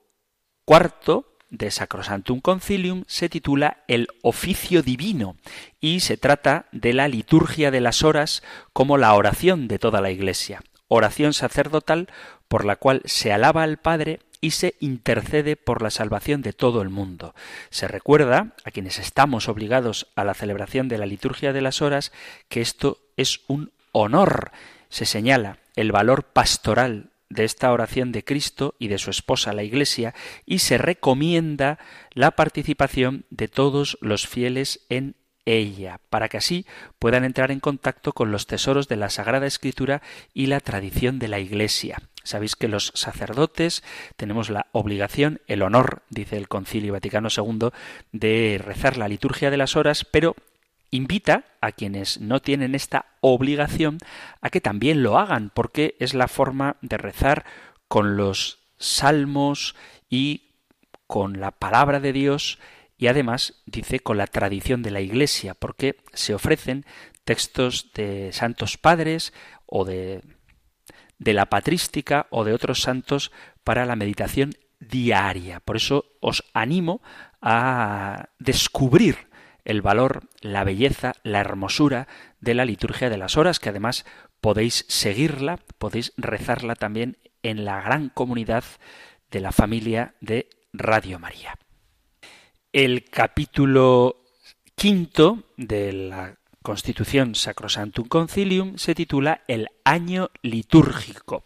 [0.65, 5.35] cuarto de Sacrosantum Concilium se titula El oficio divino
[5.81, 10.13] y se trata de la liturgia de las horas como la oración de toda la
[10.13, 12.11] Iglesia, oración sacerdotal
[12.47, 16.81] por la cual se alaba al Padre y se intercede por la salvación de todo
[16.81, 17.35] el mundo.
[17.71, 22.13] Se recuerda a quienes estamos obligados a la celebración de la liturgia de las horas
[22.49, 24.53] que esto es un honor.
[24.91, 29.63] Se señala el valor pastoral de esta oración de Cristo y de su esposa la
[29.63, 30.15] Iglesia
[30.45, 31.79] y se recomienda
[32.13, 35.15] la participación de todos los fieles en
[35.47, 36.67] ella, para que así
[36.99, 40.03] puedan entrar en contacto con los tesoros de la Sagrada Escritura
[40.35, 42.03] y la tradición de la Iglesia.
[42.23, 43.83] Sabéis que los sacerdotes
[44.17, 47.71] tenemos la obligación, el honor, dice el Concilio Vaticano II,
[48.13, 50.37] de rezar la liturgia de las horas, pero
[50.91, 53.99] invita a quienes no tienen esta obligación
[54.41, 57.45] a que también lo hagan, porque es la forma de rezar
[57.89, 59.75] con los salmos
[60.09, 60.55] y
[61.07, 62.59] con la palabra de Dios
[62.97, 66.85] y además dice con la tradición de la Iglesia, porque se ofrecen
[67.25, 69.33] textos de santos padres
[69.67, 70.23] o de,
[71.19, 73.33] de la patrística o de otros santos
[73.65, 75.61] para la meditación diaria.
[75.61, 77.01] Por eso os animo
[77.41, 79.30] a descubrir
[79.71, 82.09] el valor, la belleza, la hermosura
[82.41, 84.05] de la liturgia de las horas, que además
[84.41, 88.65] podéis seguirla, podéis rezarla también en la gran comunidad
[89.31, 91.57] de la familia de Radio María.
[92.73, 94.25] El capítulo
[94.75, 101.43] quinto de la Constitución Sacrosantum Concilium se titula El año litúrgico.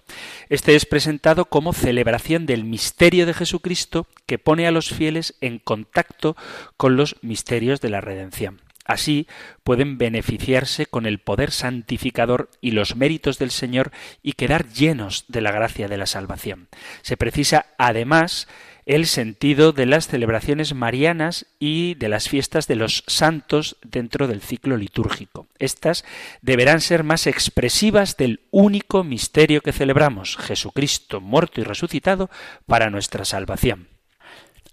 [0.48, 5.60] Este es presentado como celebración del misterio de Jesucristo que pone a los fieles en
[5.60, 6.36] contacto
[6.76, 8.60] con los misterios de la redención.
[8.84, 9.28] Así
[9.62, 15.40] pueden beneficiarse con el poder santificador y los méritos del Señor y quedar llenos de
[15.40, 16.68] la gracia de la salvación.
[17.02, 18.48] Se precisa además
[18.86, 24.40] el sentido de las celebraciones marianas y de las fiestas de los santos dentro del
[24.40, 25.46] ciclo litúrgico.
[25.58, 26.04] Estas
[26.42, 32.30] deberán ser más expresivas del único misterio que celebramos, Jesucristo muerto y resucitado
[32.66, 33.88] para nuestra salvación.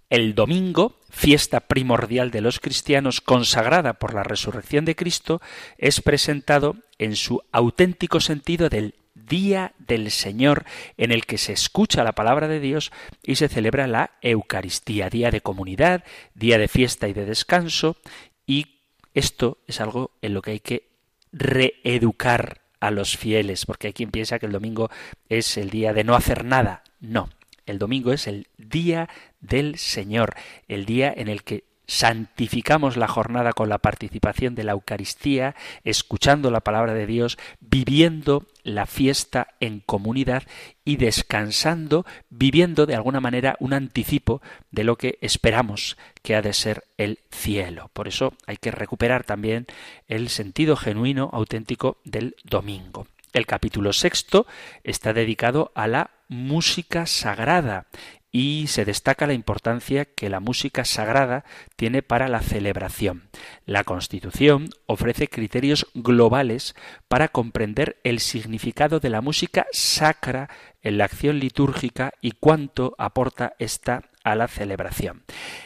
[0.10, 5.41] El domingo, fiesta primordial de los cristianos consagrada por la resurrección de Cristo,
[5.78, 8.95] es presentado en su auténtico sentido del
[9.28, 10.66] día del Señor
[10.98, 12.92] en el que se escucha la palabra de Dios
[13.24, 16.04] y se celebra la Eucaristía, día de comunidad,
[16.34, 17.98] día de fiesta y de descanso,
[18.46, 18.82] y
[19.14, 20.92] esto es algo en lo que hay que
[21.32, 24.90] reeducar a los fieles, porque hay quien piensa que el domingo
[25.30, 26.84] es el día de no hacer nada.
[27.00, 27.30] No,
[27.66, 30.36] el domingo es el día del Señor,
[30.68, 36.50] el día en el que santificamos la jornada con la participación de la Eucaristía, escuchando
[36.50, 40.44] la palabra de Dios, viviendo la fiesta en comunidad
[40.86, 46.54] y descansando, viviendo de alguna manera un anticipo de lo que esperamos que ha de
[46.54, 47.90] ser el cielo.
[47.92, 49.68] Por eso hay que recuperar también
[50.08, 53.06] el sentido genuino, auténtico del domingo.
[53.34, 54.48] El capítulo sexto
[54.86, 57.88] está dedicado a la música sagrada
[58.32, 61.44] y se destaca la importancia que la música sagrada
[61.76, 63.30] tiene para la celebración.
[63.65, 66.76] La Constitución ofrece criterios globales
[67.08, 70.50] para comprender el significado de la música sacra
[70.82, 75.24] en la acción litúrgica y cuánto aporta ésta a la celebración.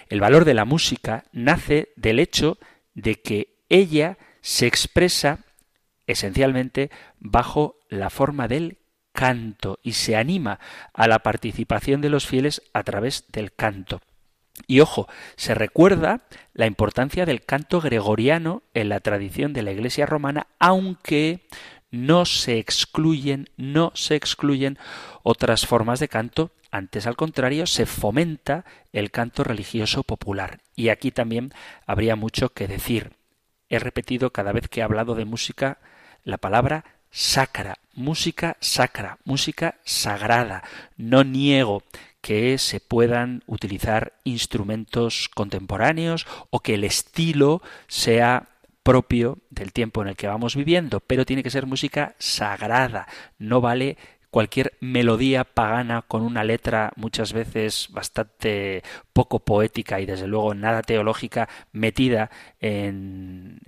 [0.09, 2.57] El valor de la música nace del hecho
[2.93, 5.39] de que ella se expresa
[6.07, 8.79] esencialmente bajo la forma del
[9.15, 10.59] canto y se anima
[10.93, 14.01] a la participación de los fieles a través del canto.
[14.67, 16.21] Y ojo, se recuerda
[16.53, 21.47] la importancia del canto gregoriano en la tradición de la Iglesia romana, aunque
[21.91, 24.77] no se excluyen, no se excluyen
[25.23, 30.59] otras formas de canto, antes al contrario, se fomenta el canto religioso popular.
[30.75, 31.53] Y aquí también
[31.85, 33.13] habría mucho que decir.
[33.69, 35.79] He repetido cada vez que he hablado de música
[36.23, 40.63] la palabra sacra, música sacra, música sagrada.
[40.97, 41.83] No niego
[42.21, 48.49] que se puedan utilizar instrumentos contemporáneos o que el estilo sea
[48.83, 53.07] propio del tiempo en el que vamos viviendo, pero tiene que ser música sagrada.
[53.39, 53.97] No vale
[54.29, 58.83] cualquier melodía pagana con una letra muchas veces bastante
[59.13, 62.29] poco poética y desde luego nada teológica metida
[62.59, 63.61] en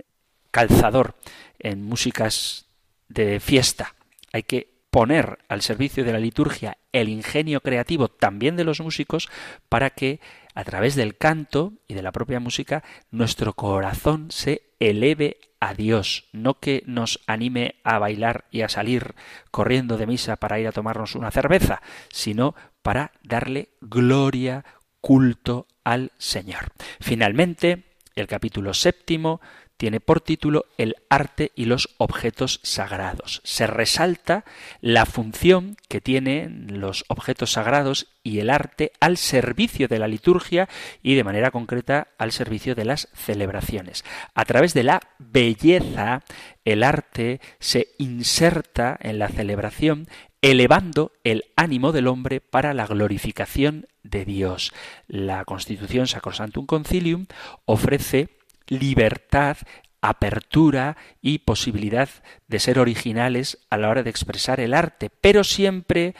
[0.50, 1.14] calzador
[1.58, 2.66] en músicas
[3.08, 3.94] de fiesta.
[4.38, 9.28] Hay que poner al servicio de la liturgia el ingenio creativo también de los músicos
[9.68, 10.20] para que
[10.54, 16.28] a través del canto y de la propia música, nuestro corazón se eleve a Dios,
[16.32, 19.16] no que nos anime a bailar y a salir
[19.50, 21.82] corriendo de misa para ir a tomarnos una cerveza,
[22.12, 24.64] sino para darle gloria,
[25.00, 26.68] culto al Señor.
[27.00, 29.40] Finalmente, el capítulo séptimo
[29.78, 33.40] tiene por título El arte y los objetos sagrados.
[33.44, 34.44] Se resalta
[34.82, 40.68] la función que tienen los objetos sagrados y el arte al servicio de la liturgia
[41.02, 44.04] y de manera concreta al servicio de las celebraciones.
[44.34, 46.24] A través de la belleza,
[46.64, 50.08] el arte se inserta en la celebración
[50.42, 54.72] elevando el ánimo del hombre para la glorificación de Dios.
[55.06, 57.26] La Constitución Sacrosantum Concilium
[57.64, 58.37] ofrece
[58.68, 59.56] libertad,
[60.00, 62.08] apertura y posibilidad
[62.46, 66.14] de ser originales a la hora de expresar el arte, pero siempre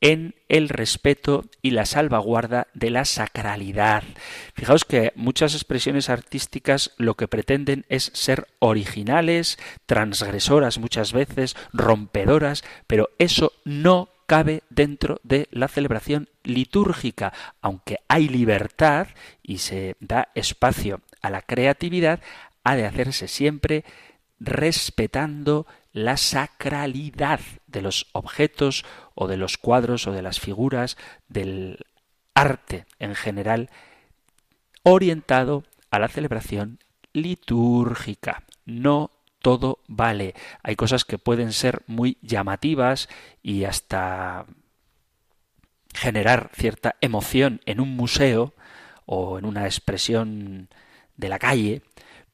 [0.00, 4.04] en el respeto y la salvaguarda de la sacralidad.
[4.54, 12.62] Fijaos que muchas expresiones artísticas lo que pretenden es ser originales, transgresoras muchas veces, rompedoras,
[12.86, 19.08] pero eso no cabe dentro de la celebración litúrgica, aunque hay libertad
[19.42, 22.20] y se da espacio a la creatividad
[22.64, 23.84] ha de hacerse siempre
[24.40, 30.96] respetando la sacralidad de los objetos o de los cuadros o de las figuras
[31.28, 31.86] del
[32.34, 33.70] arte en general
[34.82, 36.78] orientado a la celebración
[37.12, 38.44] litúrgica.
[38.64, 39.10] No
[39.40, 40.34] todo vale.
[40.62, 43.08] Hay cosas que pueden ser muy llamativas
[43.42, 44.46] y hasta
[45.94, 48.54] generar cierta emoción en un museo
[49.06, 50.68] o en una expresión
[51.18, 51.82] de la calle,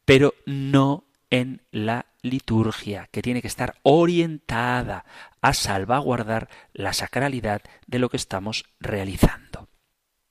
[0.05, 5.05] pero no en la liturgia, que tiene que estar orientada
[5.41, 9.69] a salvaguardar la sacralidad de lo que estamos realizando.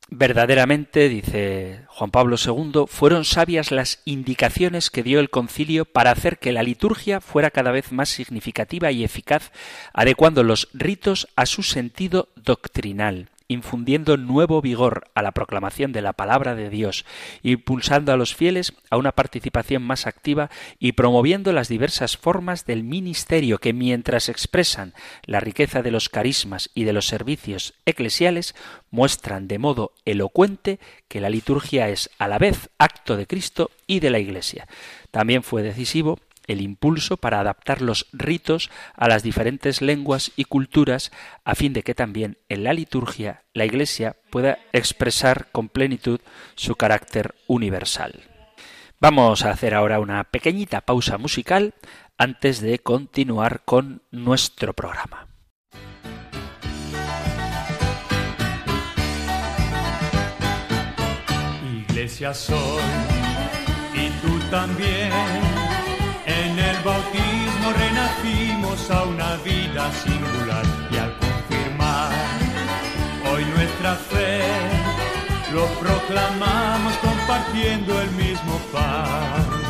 [0.10, 6.38] Verdaderamente, dice Juan Pablo II, fueron sabias las indicaciones que dio el concilio para hacer
[6.38, 9.52] que la liturgia fuera cada vez más significativa y eficaz,
[9.92, 16.14] adecuando los ritos a su sentido doctrinal infundiendo nuevo vigor a la proclamación de la
[16.14, 17.06] palabra de Dios,
[17.42, 22.84] impulsando a los fieles a una participación más activa y promoviendo las diversas formas del
[22.84, 24.94] ministerio que mientras expresan
[25.26, 28.56] la riqueza de los carismas y de los servicios eclesiales,
[28.92, 34.00] muestran de modo elocuente que la liturgia es a la vez acto de Cristo y
[34.00, 34.68] de la Iglesia.
[35.12, 41.12] También fue decisivo el impulso para adaptar los ritos a las diferentes lenguas y culturas
[41.44, 46.20] a fin de que también en la liturgia la Iglesia pueda expresar con plenitud
[46.56, 48.24] su carácter universal.
[49.00, 51.74] Vamos a hacer ahora una pequeñita pausa musical
[52.18, 55.28] antes de continuar con nuestro programa.
[61.90, 62.82] Iglesia soy
[63.94, 65.12] y tú también
[68.22, 72.12] renacimos a una vida singular y al confirmar
[73.32, 74.42] hoy nuestra fe,
[75.54, 79.63] lo proclamamos compartiendo el mismo pan.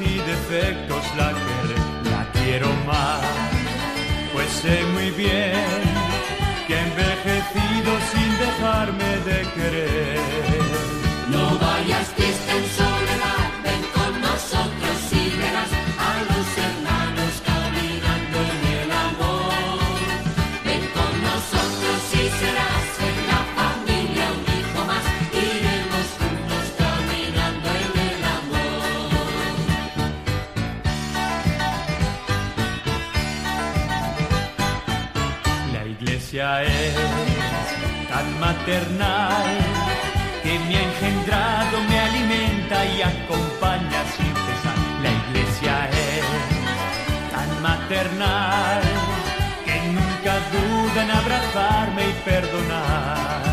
[0.00, 1.76] Y defectos la querré,
[2.10, 3.20] la quiero más,
[4.32, 5.80] pues sé muy bien
[6.66, 10.17] que he envejecido sin dejarme de querer.
[38.68, 39.46] Maternal
[40.42, 44.76] que me ha engendrado, me alimenta y acompaña sin cesar.
[45.02, 48.82] La iglesia es tan maternal
[49.64, 53.47] que nunca duda en abrazarme y perdonar.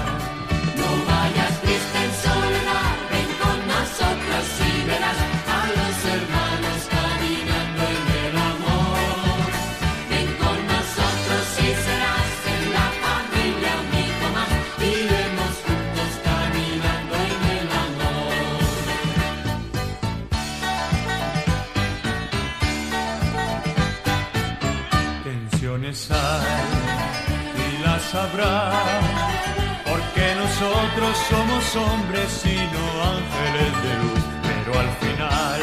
[30.98, 35.62] Nosotros somos hombres sino ángeles de luz, pero al final,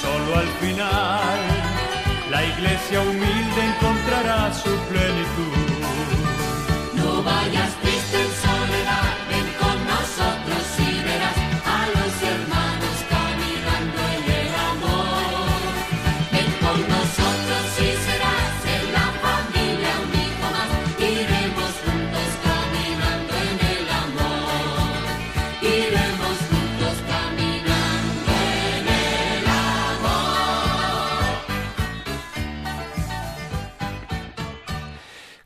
[0.00, 1.38] solo al final,
[2.30, 5.53] la iglesia humilde encontrará su plenitud.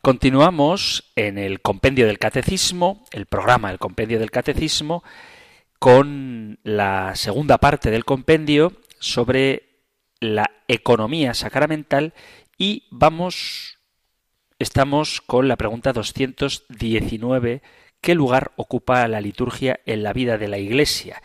[0.09, 5.05] Continuamos en el compendio del catecismo, el programa del compendio del catecismo,
[5.79, 9.83] con la segunda parte del compendio sobre
[10.19, 12.15] la economía sacramental
[12.57, 13.81] y vamos,
[14.59, 17.61] estamos con la pregunta 219,
[18.01, 21.23] ¿qué lugar ocupa la liturgia en la vida de la Iglesia?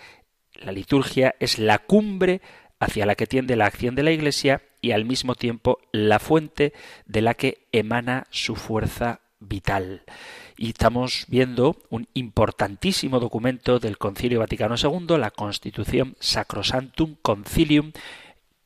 [0.56, 2.42] La liturgia es la cumbre
[2.82, 6.74] hacia la que tiende la acción de la Iglesia y al mismo tiempo la fuente
[7.06, 10.04] de la que emana su fuerza vital.
[10.58, 17.94] Y estamos viendo un importantísimo documento del Concilio Vaticano II, la Constitución Sacrosantum Concilium,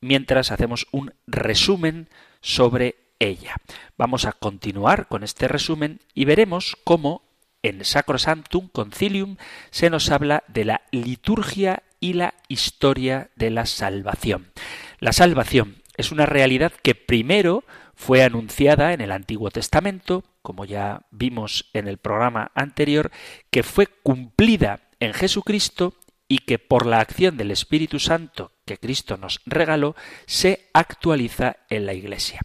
[0.01, 2.09] mientras hacemos un resumen
[2.41, 3.55] sobre ella.
[3.95, 7.22] Vamos a continuar con este resumen y veremos cómo
[7.61, 9.38] en Sacrosantum Concilium
[9.70, 14.51] se nos habla de la liturgia y la historia de la salvación.
[14.99, 17.63] La salvación es una realidad que primero
[17.95, 23.11] fue anunciada en el Antiguo Testamento, como ya vimos en el programa anterior,
[23.49, 25.95] que fue cumplida en Jesucristo
[26.27, 29.95] y que por la acción del Espíritu Santo que Cristo nos regaló
[30.25, 32.41] se actualiza en la Iglesia.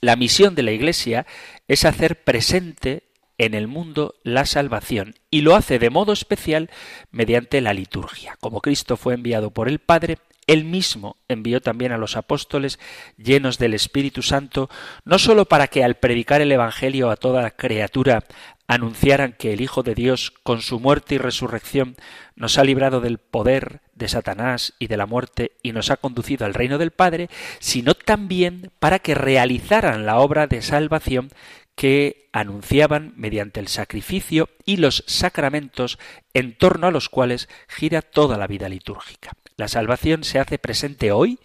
[0.00, 1.26] La misión de la Iglesia
[1.66, 3.04] es hacer presente
[3.38, 6.70] en el mundo la salvación y lo hace de modo especial
[7.10, 8.36] mediante la liturgia.
[8.40, 12.78] Como Cristo fue enviado por el Padre, él mismo envió también a los apóstoles
[13.16, 14.70] llenos del Espíritu Santo,
[15.04, 18.24] no sólo para que al predicar el Evangelio a toda criatura
[18.68, 21.96] anunciaran que el Hijo de Dios, con su muerte y resurrección,
[22.34, 26.46] nos ha librado del poder de Satanás y de la muerte y nos ha conducido
[26.46, 27.28] al reino del Padre,
[27.60, 31.30] sino también para que realizaran la obra de salvación
[31.76, 35.98] que anunciaban mediante el sacrificio y los sacramentos
[36.34, 39.32] en torno a los cuales gira toda la vida litúrgica.
[39.56, 41.38] La salvación se hace presente hoy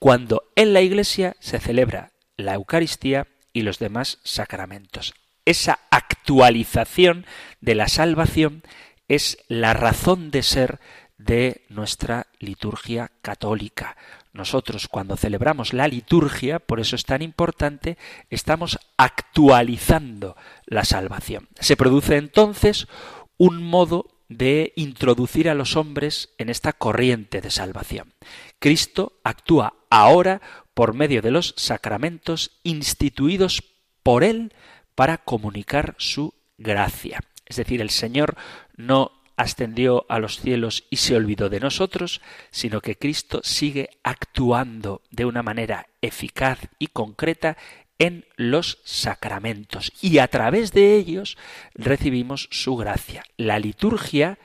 [0.00, 5.14] cuando en la Iglesia se celebra la Eucaristía y los demás sacramentos.
[5.44, 7.24] Esa actualización
[7.60, 8.62] de la salvación
[9.06, 10.80] es la razón de ser
[11.18, 13.96] de nuestra liturgia católica.
[14.32, 17.96] Nosotros cuando celebramos la liturgia, por eso es tan importante,
[18.28, 20.36] estamos actualizando
[20.66, 21.48] la salvación.
[21.60, 22.88] Se produce entonces
[23.36, 24.06] un modo
[24.36, 28.14] de introducir a los hombres en esta corriente de salvación.
[28.58, 30.40] Cristo actúa ahora
[30.74, 33.62] por medio de los sacramentos instituidos
[34.02, 34.54] por Él
[34.94, 37.20] para comunicar su gracia.
[37.46, 38.36] Es decir, el Señor
[38.76, 42.20] no ascendió a los cielos y se olvidó de nosotros,
[42.50, 47.56] sino que Cristo sigue actuando de una manera eficaz y concreta
[47.98, 51.36] en los sacramentos y a través de ellos
[51.74, 53.24] recibimos su gracia.
[53.36, 54.38] La liturgia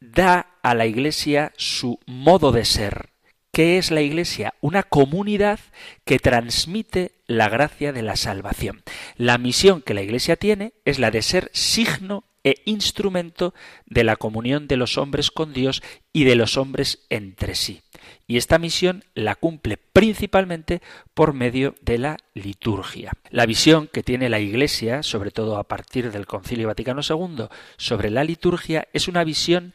[0.00, 3.10] da a la Iglesia su modo de ser.
[3.52, 4.54] ¿Qué es la Iglesia?
[4.60, 5.60] Una comunidad
[6.04, 8.82] que transmite la gracia de la salvación.
[9.16, 13.54] La misión que la Iglesia tiene es la de ser signo e instrumento
[13.86, 17.83] de la comunión de los hombres con Dios y de los hombres entre sí.
[18.26, 20.82] Y esta misión la cumple principalmente
[21.14, 23.12] por medio de la liturgia.
[23.30, 27.46] La visión que tiene la Iglesia, sobre todo a partir del Concilio Vaticano II,
[27.76, 29.74] sobre la liturgia es una visión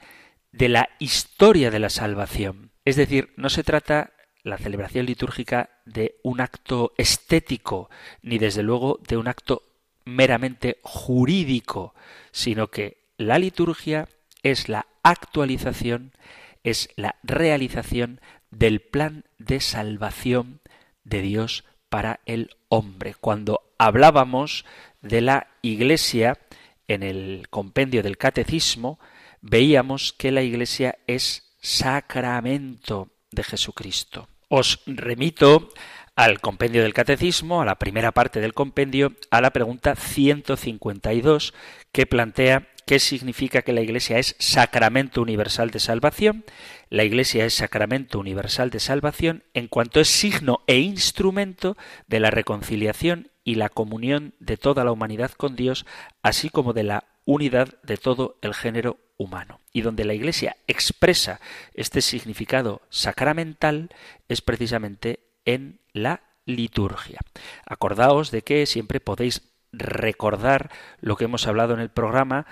[0.52, 2.72] de la historia de la salvación.
[2.86, 4.14] Es decir, no se trata
[4.44, 7.90] la celebración litúrgica de un acto estético,
[8.22, 9.64] ni desde luego de un acto
[10.06, 11.94] meramente jurídico,
[12.32, 14.08] sino que la liturgia
[14.44, 16.14] es la actualización,
[16.64, 20.62] es la realización del plan de salvación
[21.04, 23.16] de Dios para el hombre.
[23.20, 24.66] Cuando hablábamos
[25.02, 26.38] de la Iglesia
[26.88, 29.00] en el compendio del Catecismo,
[29.42, 34.28] veíamos que la Iglesia es sacramento de Jesucristo.
[34.50, 35.70] Os remito
[36.16, 41.54] al compendio del catecismo, a la primera parte del compendio, a la pregunta 152
[41.94, 46.44] que plantea qué significa que la Iglesia es sacramento universal de salvación.
[46.90, 51.78] La Iglesia es sacramento universal de salvación en cuanto es signo e instrumento
[52.08, 55.86] de la reconciliación y la comunión de toda la humanidad con Dios,
[56.24, 59.60] así como de la unidad de todo el género humano.
[59.72, 61.40] Y donde la Iglesia expresa
[61.76, 63.90] este significado sacramental
[64.30, 67.20] es precisamente en la liturgia.
[67.68, 72.48] Acordaos de que siempre podéis recordar lo que hemos hablado en el programa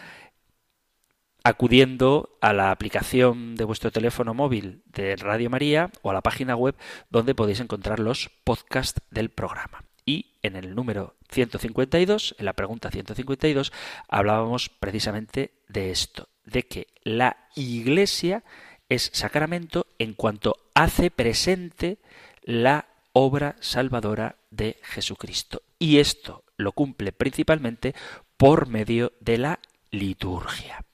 [1.47, 6.57] acudiendo a la aplicación de vuestro teléfono móvil de Radio María o a la página
[6.57, 6.75] web
[7.09, 9.85] donde podéis encontrar los podcasts del programa.
[10.05, 13.71] Y en el número 152, en la pregunta 152,
[14.09, 18.43] hablábamos precisamente de esto, de que la Iglesia
[18.89, 21.97] es sacramento en cuanto hace presente
[22.43, 25.61] la obra salvadora de Jesucristo.
[25.79, 27.95] Y esto lo cumple principalmente
[28.35, 29.59] por medio de la
[29.91, 30.86] liturgia.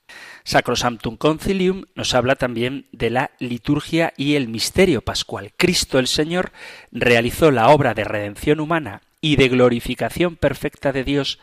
[0.44, 5.54] Sacrosanctum Concilium nos habla también de la liturgia y el misterio pascual.
[5.56, 6.52] Cristo el Señor
[6.92, 11.40] realizó la obra de redención humana y de glorificación perfecta de Dios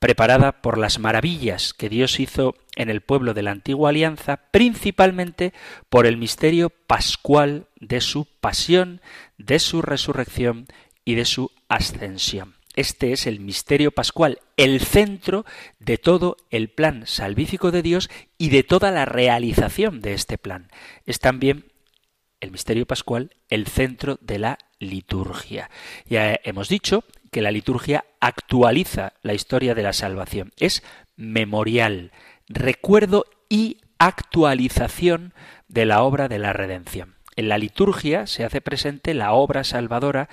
[0.00, 5.52] preparada por las maravillas que Dios hizo en el pueblo de la antigua alianza, principalmente
[5.88, 9.00] por el misterio pascual de su pasión,
[9.36, 10.66] de su resurrección
[11.04, 12.59] y de su ascensión.
[12.76, 15.44] Este es el misterio pascual, el centro
[15.80, 20.70] de todo el plan salvífico de Dios y de toda la realización de este plan.
[21.04, 21.72] Es también
[22.40, 25.70] el misterio pascual el centro de la liturgia.
[26.06, 30.52] Ya hemos dicho que la liturgia actualiza la historia de la salvación.
[30.56, 30.82] Es
[31.16, 32.12] memorial,
[32.48, 35.34] recuerdo y actualización
[35.68, 37.16] de la obra de la redención.
[37.36, 40.28] En la liturgia se hace presente la obra salvadora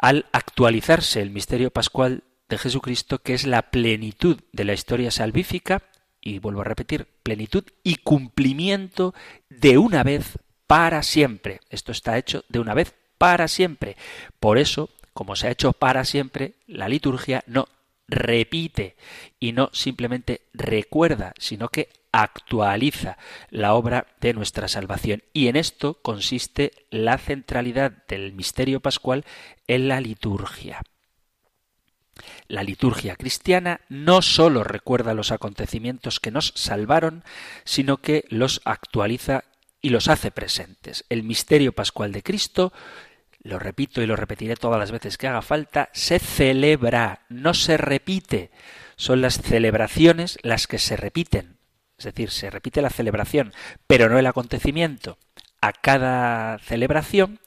[0.00, 5.82] al actualizarse el misterio pascual de Jesucristo, que es la plenitud de la historia salvífica,
[6.22, 9.14] y vuelvo a repetir, plenitud y cumplimiento
[9.48, 11.60] de una vez para siempre.
[11.68, 13.96] Esto está hecho de una vez para siempre.
[14.38, 17.68] Por eso, como se ha hecho para siempre, la liturgia no
[18.08, 18.96] repite
[19.38, 23.18] y no simplemente recuerda, sino que actualiza
[23.50, 25.22] la obra de nuestra salvación.
[25.32, 29.24] Y en esto consiste la centralidad del misterio pascual
[29.66, 30.82] en la liturgia.
[32.48, 37.24] La liturgia cristiana no sólo recuerda los acontecimientos que nos salvaron,
[37.64, 39.44] sino que los actualiza
[39.80, 41.04] y los hace presentes.
[41.08, 42.72] El misterio pascual de Cristo,
[43.42, 47.76] lo repito y lo repetiré todas las veces que haga falta, se celebra, no se
[47.76, 48.50] repite.
[48.96, 51.59] Son las celebraciones las que se repiten.
[52.00, 53.52] Es decir, se repite la celebración,
[53.86, 55.18] pero no el acontecimiento.
[55.60, 57.40] A cada celebración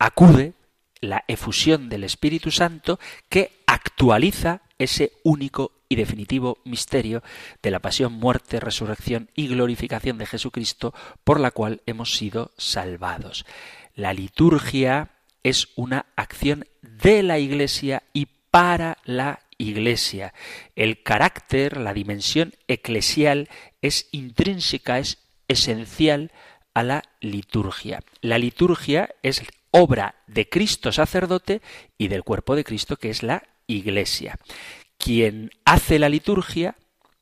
[0.00, 0.54] acude
[1.00, 2.98] la efusión del Espíritu Santo
[3.28, 7.22] que actualiza ese único y definitivo misterio
[7.62, 10.92] de la pasión, muerte, resurrección y glorificación de Jesucristo
[11.22, 13.46] por la cual hemos sido salvados.
[13.94, 15.10] La liturgia
[15.44, 20.34] es una acción de la Iglesia y para la Iglesia.
[20.76, 23.48] El carácter, la dimensión eclesial
[23.80, 26.32] es intrínseca, es esencial
[26.74, 28.02] a la liturgia.
[28.20, 31.62] La liturgia es obra de Cristo sacerdote
[31.98, 34.38] y del cuerpo de Cristo que es la Iglesia.
[34.98, 36.76] Quien hace la liturgia,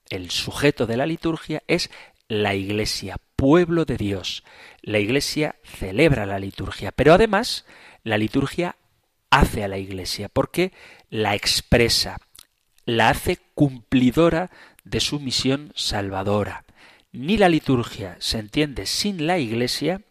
[0.08, 1.90] el sujeto de la liturgia es
[2.28, 4.44] la Iglesia, pueblo de Dios.
[4.82, 7.64] La Iglesia celebra la liturgia, pero además
[8.02, 8.76] la liturgia
[9.30, 10.72] hace a la Iglesia porque
[11.08, 12.18] la expresa,
[12.96, 14.50] la hace cumplidora
[14.84, 16.64] de su misión salvadora.
[17.12, 20.02] Ni la liturgia se entiende sin la Iglesia,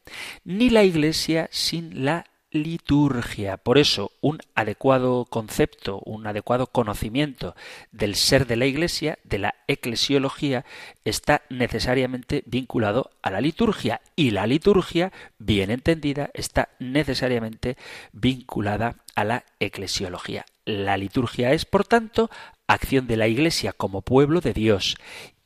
[0.44, 3.58] ni la Iglesia sin la liturgia.
[3.58, 7.56] Por eso, un adecuado concepto, un adecuado conocimiento
[7.92, 10.66] del ser de la Iglesia, de la eclesiología,
[11.06, 14.02] está necesariamente vinculado a la liturgia.
[14.16, 17.78] Y la liturgia, bien entendida, está necesariamente
[18.14, 20.46] vinculada a la eclesiología.
[20.66, 22.30] La liturgia es, por tanto,
[22.70, 24.96] acción de la Iglesia como pueblo de Dios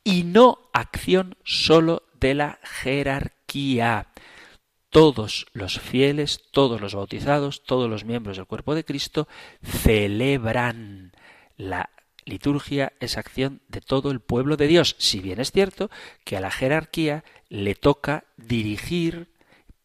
[0.03, 4.09] y no acción sólo de la jerarquía.
[4.89, 9.27] Todos los fieles, todos los bautizados, todos los miembros del cuerpo de Cristo
[9.63, 11.13] celebran
[11.55, 11.89] la
[12.25, 15.89] liturgia es acción de todo el pueblo de Dios, si bien es cierto
[16.25, 19.29] que a la jerarquía le toca dirigir,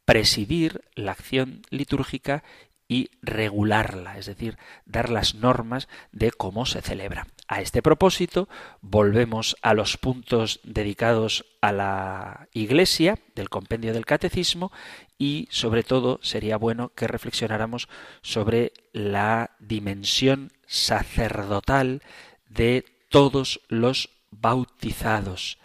[0.05, 2.43] presidir la acción litúrgica
[2.89, 7.26] y regularla, es decir, dar las normas de cómo se celebra.
[7.47, 8.49] A este propósito,
[8.80, 14.72] volvemos a los puntos dedicados a la Iglesia del compendio del Catecismo
[15.18, 17.89] y, sobre todo, sería bueno que reflexionáramos
[18.22, 22.03] sobre la dimensión sacerdotal
[22.49, 25.59] de todos los bautizados.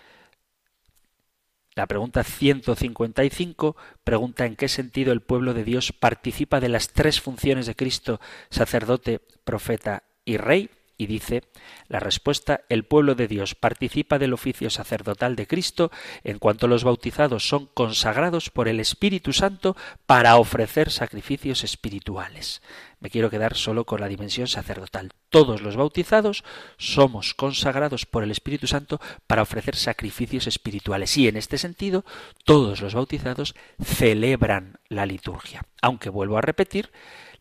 [1.76, 7.20] La pregunta 155 pregunta en qué sentido el pueblo de Dios participa de las tres
[7.20, 8.20] funciones de Cristo,
[8.50, 10.70] sacerdote, profeta y rey.
[10.98, 11.44] Y dice
[11.88, 15.92] la respuesta, el pueblo de Dios participa del oficio sacerdotal de Cristo
[16.24, 19.76] en cuanto los bautizados son consagrados por el Espíritu Santo
[20.06, 22.62] para ofrecer sacrificios espirituales.
[23.00, 25.12] Me quiero quedar solo con la dimensión sacerdotal.
[25.30, 26.46] Todos los bautizados
[26.78, 31.18] somos consagrados por el Espíritu Santo para ofrecer sacrificios espirituales.
[31.18, 32.06] Y en este sentido,
[32.46, 35.64] todos los bautizados celebran la liturgia.
[35.82, 36.92] Aunque vuelvo a repetir,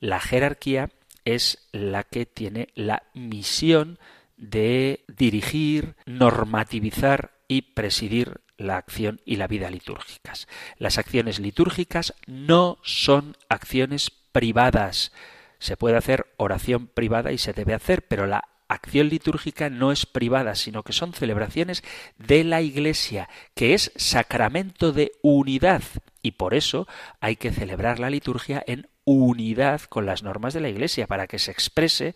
[0.00, 0.90] la jerarquía
[1.24, 3.98] es la que tiene la misión
[4.36, 10.48] de dirigir, normativizar y presidir la acción y la vida litúrgicas.
[10.78, 15.12] Las acciones litúrgicas no son acciones privadas.
[15.58, 20.06] Se puede hacer oración privada y se debe hacer, pero la acción litúrgica no es
[20.06, 21.84] privada, sino que son celebraciones
[22.18, 25.82] de la Iglesia, que es sacramento de unidad.
[26.22, 26.88] Y por eso
[27.20, 31.38] hay que celebrar la liturgia en unidad con las normas de la Iglesia, para que
[31.38, 32.14] se exprese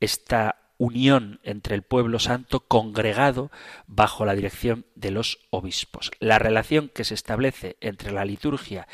[0.00, 3.50] esta unión entre el pueblo santo congregado
[3.86, 6.10] bajo la dirección de los obispos.
[6.20, 8.86] La relación que se establece entre la liturgia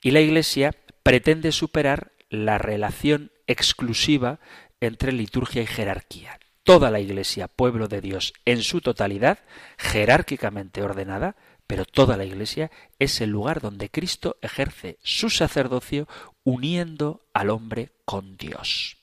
[0.00, 4.40] y la Iglesia pretende superar la relación exclusiva
[4.80, 6.38] entre liturgia y jerarquía.
[6.62, 9.40] Toda la Iglesia, pueblo de Dios, en su totalidad,
[9.76, 11.36] jerárquicamente ordenada,
[11.70, 12.68] pero toda la Iglesia
[12.98, 16.08] es el lugar donde Cristo ejerce su sacerdocio
[16.42, 18.96] uniendo al hombre con Dios.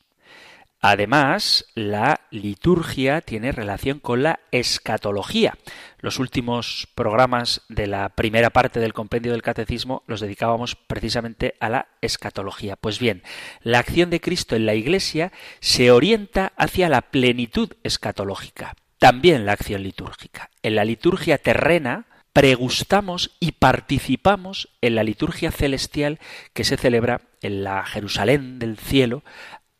[0.82, 5.58] Además, la liturgia tiene relación con la escatología.
[6.00, 11.70] Los últimos programas de la primera parte del compendio del catecismo los dedicábamos precisamente a
[11.70, 12.76] la escatología.
[12.76, 13.24] Pues bien,
[13.62, 18.76] la acción de Cristo en la Iglesia se orienta hacia la plenitud escatológica.
[18.98, 20.50] También la acción litúrgica.
[20.64, 22.08] En la liturgia terrena,
[22.38, 26.20] pregustamos y participamos en la liturgia celestial
[26.54, 29.24] que se celebra en la Jerusalén del cielo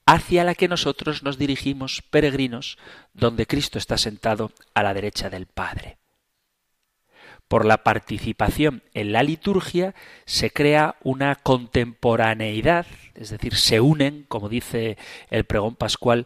[0.08, 2.80] hacia la que nosotros nos dirigimos peregrinos,
[3.14, 6.00] donde Cristo está sentado a la derecha del Padre.
[7.48, 9.94] Por la participación en la liturgia
[10.26, 14.98] se crea una contemporaneidad, es decir, se unen, como dice
[15.30, 16.26] el pregón pascual,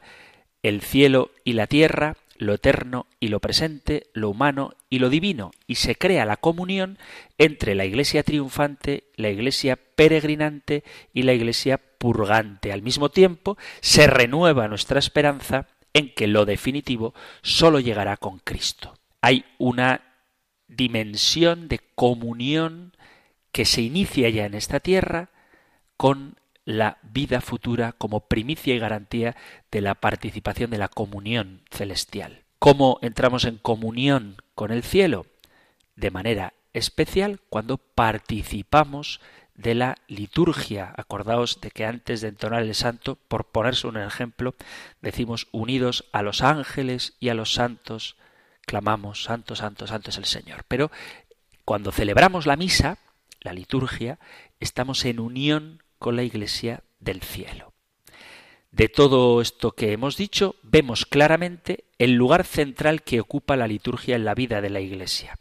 [0.64, 5.52] el cielo y la tierra, lo eterno y lo presente, lo humano y lo divino,
[5.68, 6.98] y se crea la comunión
[7.38, 10.84] entre la Iglesia triunfante, la Iglesia peregrinante
[11.14, 12.72] y la Iglesia purgante.
[12.74, 17.14] Al mismo tiempo, se renueva nuestra esperanza en que lo definitivo
[17.44, 18.96] sólo llegará con Cristo.
[19.22, 20.02] Hay una
[20.68, 22.98] dimensión de comunión
[23.52, 25.30] que se inicia ya en esta tierra
[25.96, 29.36] con la vida futura como primicia y garantía
[29.72, 32.44] de la participación de la comunión celestial.
[32.60, 35.26] ¿Cómo entramos en comunión con el cielo?
[35.96, 39.20] De manera especial cuando participamos
[39.56, 40.94] de la liturgia.
[40.96, 44.56] Acordaos de que antes de entonar el santo, por ponerse un ejemplo,
[45.02, 48.16] decimos unidos a los ángeles y a los santos,
[48.66, 50.64] clamamos, santo, santo, santo es el Señor.
[50.68, 50.92] Pero
[51.66, 52.98] cuando celebramos la misa,
[53.40, 54.20] la liturgia,
[54.60, 57.74] estamos en unión con la Iglesia del cielo.
[58.72, 64.16] De todo esto que hemos dicho, vemos claramente el lugar central que ocupa la liturgia
[64.16, 65.38] en la vida de la Iglesia.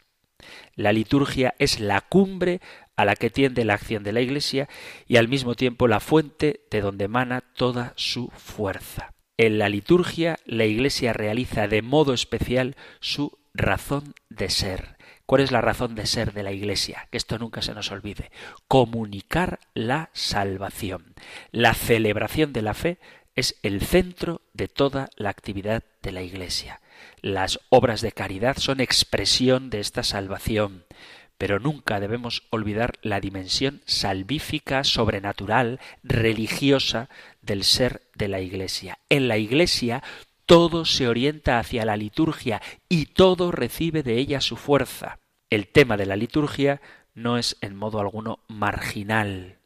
[0.75, 2.61] La liturgia es la cumbre
[2.95, 4.69] a la que tiende la acción de la Iglesia
[5.07, 9.13] y al mismo tiempo la fuente de donde emana toda su fuerza.
[9.37, 15.51] En la liturgia la Iglesia realiza de modo especial su razón de ser, ¿Cuál es
[15.51, 17.07] la razón de ser de la Iglesia?
[17.11, 18.31] Que esto nunca se nos olvide.
[18.67, 21.13] Comunicar la salvación.
[21.51, 22.97] La celebración de la fe
[23.35, 26.81] es el centro de toda la actividad de la Iglesia.
[27.21, 30.85] Las obras de caridad son expresión de esta salvación,
[31.37, 37.09] pero nunca debemos olvidar la dimensión salvífica, sobrenatural, religiosa
[37.41, 38.99] del ser de la Iglesia.
[39.09, 40.03] En la Iglesia
[40.51, 45.17] todo se orienta hacia la liturgia y todo recibe de ella su fuerza
[45.49, 46.81] el tema de la liturgia
[47.13, 49.59] no es en modo alguno marginal,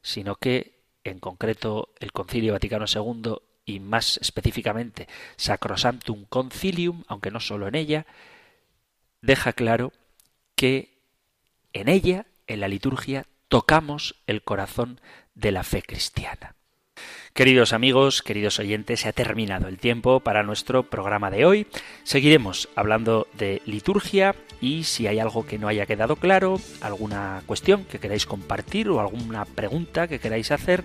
[0.00, 3.34] sino que, en concreto, el Concilio Vaticano II
[3.66, 8.06] y más específicamente Sacrosanctum Concilium, aunque no solo en ella,
[9.20, 9.92] deja claro
[10.56, 11.02] que
[11.74, 15.02] en ella, en la liturgia, tocamos el corazón
[15.34, 16.54] de la fe cristiana.
[17.32, 21.66] Queridos amigos, queridos oyentes, se ha terminado el tiempo para nuestro programa de hoy.
[22.02, 27.84] Seguiremos hablando de liturgia y si hay algo que no haya quedado claro, alguna cuestión
[27.84, 30.84] que queráis compartir o alguna pregunta que queráis hacer,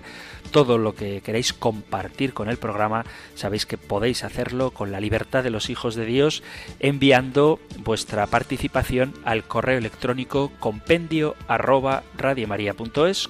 [0.50, 5.42] todo lo que queráis compartir con el programa, sabéis que podéis hacerlo con la libertad
[5.42, 6.44] de los hijos de Dios
[6.80, 12.04] enviando vuestra participación al correo electrónico compendio arroba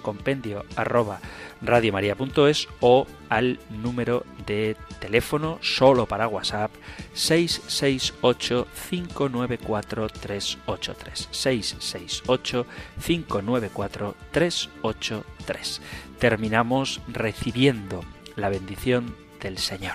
[0.03, 1.21] compendio arroba
[1.67, 6.71] radiomaria.es o al número de teléfono solo para WhatsApp
[7.15, 12.67] 668 594 383 668
[13.05, 15.81] 594 383
[16.19, 18.05] terminamos recibiendo
[18.37, 19.95] la bendición del Señor.